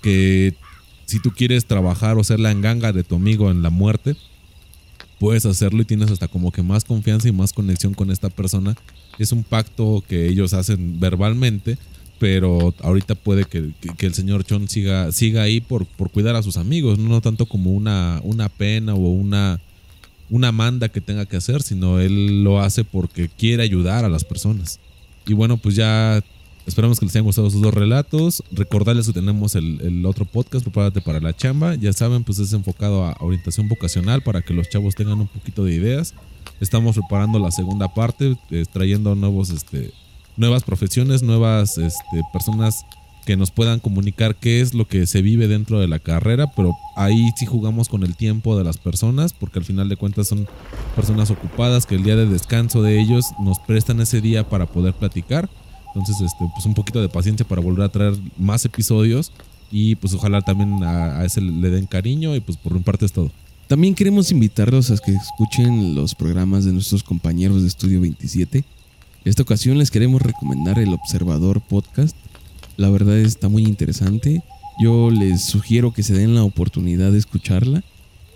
que 0.02 0.54
si 1.08 1.20
tú 1.20 1.30
quieres 1.30 1.64
trabajar 1.64 2.18
o 2.18 2.22
ser 2.22 2.38
la 2.38 2.50
enganga 2.50 2.92
de 2.92 3.02
tu 3.02 3.14
amigo 3.14 3.50
en 3.50 3.62
la 3.62 3.70
muerte, 3.70 4.14
puedes 5.18 5.46
hacerlo 5.46 5.80
y 5.80 5.86
tienes 5.86 6.10
hasta 6.10 6.28
como 6.28 6.52
que 6.52 6.62
más 6.62 6.84
confianza 6.84 7.26
y 7.28 7.32
más 7.32 7.54
conexión 7.54 7.94
con 7.94 8.10
esta 8.10 8.28
persona. 8.28 8.76
Es 9.18 9.32
un 9.32 9.42
pacto 9.42 10.04
que 10.06 10.28
ellos 10.28 10.52
hacen 10.52 11.00
verbalmente, 11.00 11.78
pero 12.18 12.74
ahorita 12.82 13.14
puede 13.14 13.46
que, 13.46 13.72
el 13.98 14.14
señor 14.14 14.44
Chon 14.44 14.68
siga, 14.68 15.10
siga 15.10 15.40
ahí 15.40 15.62
por, 15.62 15.86
por, 15.86 16.10
cuidar 16.10 16.36
a 16.36 16.42
sus 16.42 16.58
amigos, 16.58 16.98
no 16.98 17.22
tanto 17.22 17.46
como 17.46 17.72
una, 17.72 18.20
una 18.22 18.50
pena 18.50 18.92
o 18.92 18.98
una, 18.98 19.60
una 20.28 20.52
manda 20.52 20.90
que 20.90 21.00
tenga 21.00 21.24
que 21.24 21.38
hacer, 21.38 21.62
sino 21.62 22.00
él 22.00 22.44
lo 22.44 22.60
hace 22.60 22.84
porque 22.84 23.30
quiere 23.30 23.62
ayudar 23.62 24.04
a 24.04 24.10
las 24.10 24.24
personas. 24.24 24.78
Y 25.26 25.32
bueno, 25.32 25.56
pues 25.56 25.74
ya 25.74 26.22
Esperamos 26.68 27.00
que 27.00 27.06
les 27.06 27.16
hayan 27.16 27.24
gustado 27.24 27.48
sus 27.48 27.62
dos 27.62 27.72
relatos. 27.72 28.44
Recordarles 28.52 29.06
que 29.06 29.14
tenemos 29.14 29.54
el, 29.54 29.80
el, 29.80 30.04
otro 30.04 30.26
podcast, 30.26 30.62
Prepárate 30.62 31.00
para 31.00 31.18
la 31.18 31.34
chamba. 31.34 31.74
Ya 31.76 31.94
saben, 31.94 32.24
pues 32.24 32.38
es 32.40 32.52
enfocado 32.52 33.06
a 33.06 33.16
orientación 33.20 33.68
vocacional 33.68 34.22
para 34.22 34.42
que 34.42 34.52
los 34.52 34.68
chavos 34.68 34.94
tengan 34.94 35.18
un 35.18 35.28
poquito 35.28 35.64
de 35.64 35.74
ideas. 35.74 36.12
Estamos 36.60 36.96
preparando 36.96 37.38
la 37.38 37.50
segunda 37.52 37.88
parte, 37.94 38.36
eh, 38.50 38.66
trayendo 38.70 39.14
nuevos, 39.14 39.48
este, 39.48 39.92
nuevas 40.36 40.62
profesiones, 40.62 41.22
nuevas 41.22 41.78
este, 41.78 42.20
personas 42.34 42.84
que 43.24 43.38
nos 43.38 43.50
puedan 43.50 43.80
comunicar 43.80 44.36
qué 44.36 44.60
es 44.60 44.74
lo 44.74 44.86
que 44.86 45.06
se 45.06 45.22
vive 45.22 45.48
dentro 45.48 45.80
de 45.80 45.88
la 45.88 45.98
carrera, 45.98 46.52
pero 46.54 46.76
ahí 46.96 47.30
sí 47.38 47.46
jugamos 47.46 47.88
con 47.88 48.02
el 48.02 48.14
tiempo 48.14 48.58
de 48.58 48.64
las 48.64 48.76
personas, 48.76 49.32
porque 49.32 49.58
al 49.58 49.64
final 49.64 49.88
de 49.88 49.96
cuentas 49.96 50.28
son 50.28 50.46
personas 50.94 51.30
ocupadas 51.30 51.86
que 51.86 51.94
el 51.94 52.02
día 52.02 52.16
de 52.16 52.26
descanso 52.26 52.82
de 52.82 53.00
ellos 53.00 53.24
nos 53.40 53.58
prestan 53.58 54.00
ese 54.02 54.20
día 54.20 54.46
para 54.46 54.66
poder 54.66 54.92
platicar. 54.92 55.48
Entonces, 55.98 56.26
este, 56.26 56.44
pues 56.54 56.64
un 56.66 56.74
poquito 56.74 57.00
de 57.00 57.08
paciencia 57.08 57.46
para 57.46 57.60
volver 57.60 57.84
a 57.84 57.88
traer 57.88 58.14
más 58.36 58.64
episodios 58.64 59.32
y 59.70 59.96
pues 59.96 60.14
ojalá 60.14 60.40
también 60.40 60.82
a, 60.82 61.20
a 61.20 61.24
ese 61.24 61.40
le 61.40 61.70
den 61.70 61.86
cariño 61.86 62.34
y 62.34 62.40
pues 62.40 62.56
por 62.56 62.72
mi 62.74 62.80
parte 62.80 63.06
es 63.06 63.12
todo. 63.12 63.30
También 63.68 63.94
queremos 63.94 64.30
invitarlos 64.30 64.90
a 64.90 64.96
que 64.96 65.12
escuchen 65.12 65.94
los 65.94 66.14
programas 66.14 66.64
de 66.64 66.72
nuestros 66.72 67.02
compañeros 67.02 67.60
de 67.60 67.68
Estudio 67.68 68.00
27. 68.00 68.64
Esta 69.26 69.42
ocasión 69.42 69.76
les 69.76 69.90
queremos 69.90 70.22
recomendar 70.22 70.78
el 70.78 70.94
Observador 70.94 71.60
Podcast. 71.60 72.16
La 72.78 72.88
verdad 72.88 73.18
está 73.18 73.50
muy 73.50 73.64
interesante. 73.64 74.42
Yo 74.80 75.10
les 75.10 75.44
sugiero 75.44 75.92
que 75.92 76.02
se 76.02 76.14
den 76.14 76.34
la 76.34 76.44
oportunidad 76.44 77.12
de 77.12 77.18
escucharla. 77.18 77.82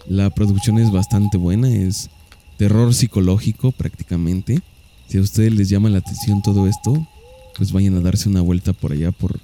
La 0.07 0.29
producción 0.29 0.79
es 0.79 0.91
bastante 0.91 1.39
buena, 1.39 1.69
es 1.69 2.11
terror 2.59 2.93
psicológico 2.93 3.73
prácticamente. 3.73 4.61
Si 5.07 5.17
a 5.17 5.23
ustedes 5.23 5.55
les 5.55 5.69
llama 5.69 5.89
la 5.89 5.99
atención 5.99 6.43
todo 6.43 6.67
esto, 6.67 7.07
pues 7.57 7.73
vayan 7.73 7.97
a 7.97 8.01
darse 8.01 8.29
una 8.29 8.41
vuelta 8.41 8.73
por 8.73 8.93
allá 8.93 9.13
por, 9.13 9.39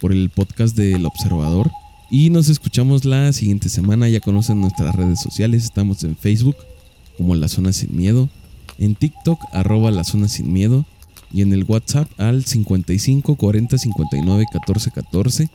por 0.00 0.12
el 0.12 0.30
podcast 0.30 0.76
del 0.76 1.06
Observador. 1.06 1.70
Y 2.10 2.30
nos 2.30 2.48
escuchamos 2.48 3.04
la 3.04 3.32
siguiente 3.32 3.68
semana. 3.68 4.08
Ya 4.08 4.20
conocen 4.20 4.60
nuestras 4.60 4.94
redes 4.94 5.20
sociales. 5.20 5.64
Estamos 5.64 6.04
en 6.04 6.16
Facebook 6.16 6.56
como 7.16 7.34
La 7.34 7.48
Zona 7.48 7.72
Sin 7.72 7.96
Miedo. 7.96 8.28
En 8.78 8.94
TikTok 8.94 9.40
arroba 9.52 9.90
La 9.90 10.04
Zona 10.04 10.28
Sin 10.28 10.52
Miedo. 10.52 10.84
Y 11.32 11.42
en 11.42 11.52
el 11.52 11.64
WhatsApp 11.64 12.08
al 12.18 12.44
55 12.44 13.34
40 13.34 13.78
59 13.78 14.44
14 14.52 14.90
14. 14.92 15.48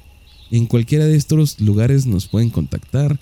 En 0.52 0.66
cualquiera 0.66 1.06
de 1.06 1.16
estos 1.16 1.62
lugares 1.62 2.06
nos 2.06 2.28
pueden 2.28 2.50
contactar. 2.50 3.18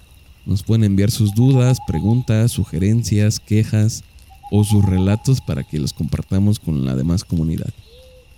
Nos 0.47 0.63
pueden 0.63 0.83
enviar 0.83 1.11
sus 1.11 1.35
dudas, 1.35 1.77
preguntas, 1.85 2.51
sugerencias, 2.51 3.39
quejas 3.39 4.03
o 4.51 4.63
sus 4.63 4.83
relatos 4.83 5.41
para 5.41 5.63
que 5.63 5.79
los 5.79 5.93
compartamos 5.93 6.57
con 6.57 6.85
la 6.85 6.95
demás 6.95 7.23
comunidad. 7.23 7.69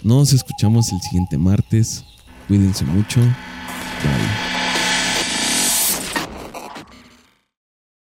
Nos 0.04 0.34
escuchamos 0.34 0.92
el 0.92 1.02
siguiente 1.02 1.38
martes. 1.38 2.04
Cuídense 2.48 2.86
mucho. 2.86 3.20
Bye. 3.20 4.61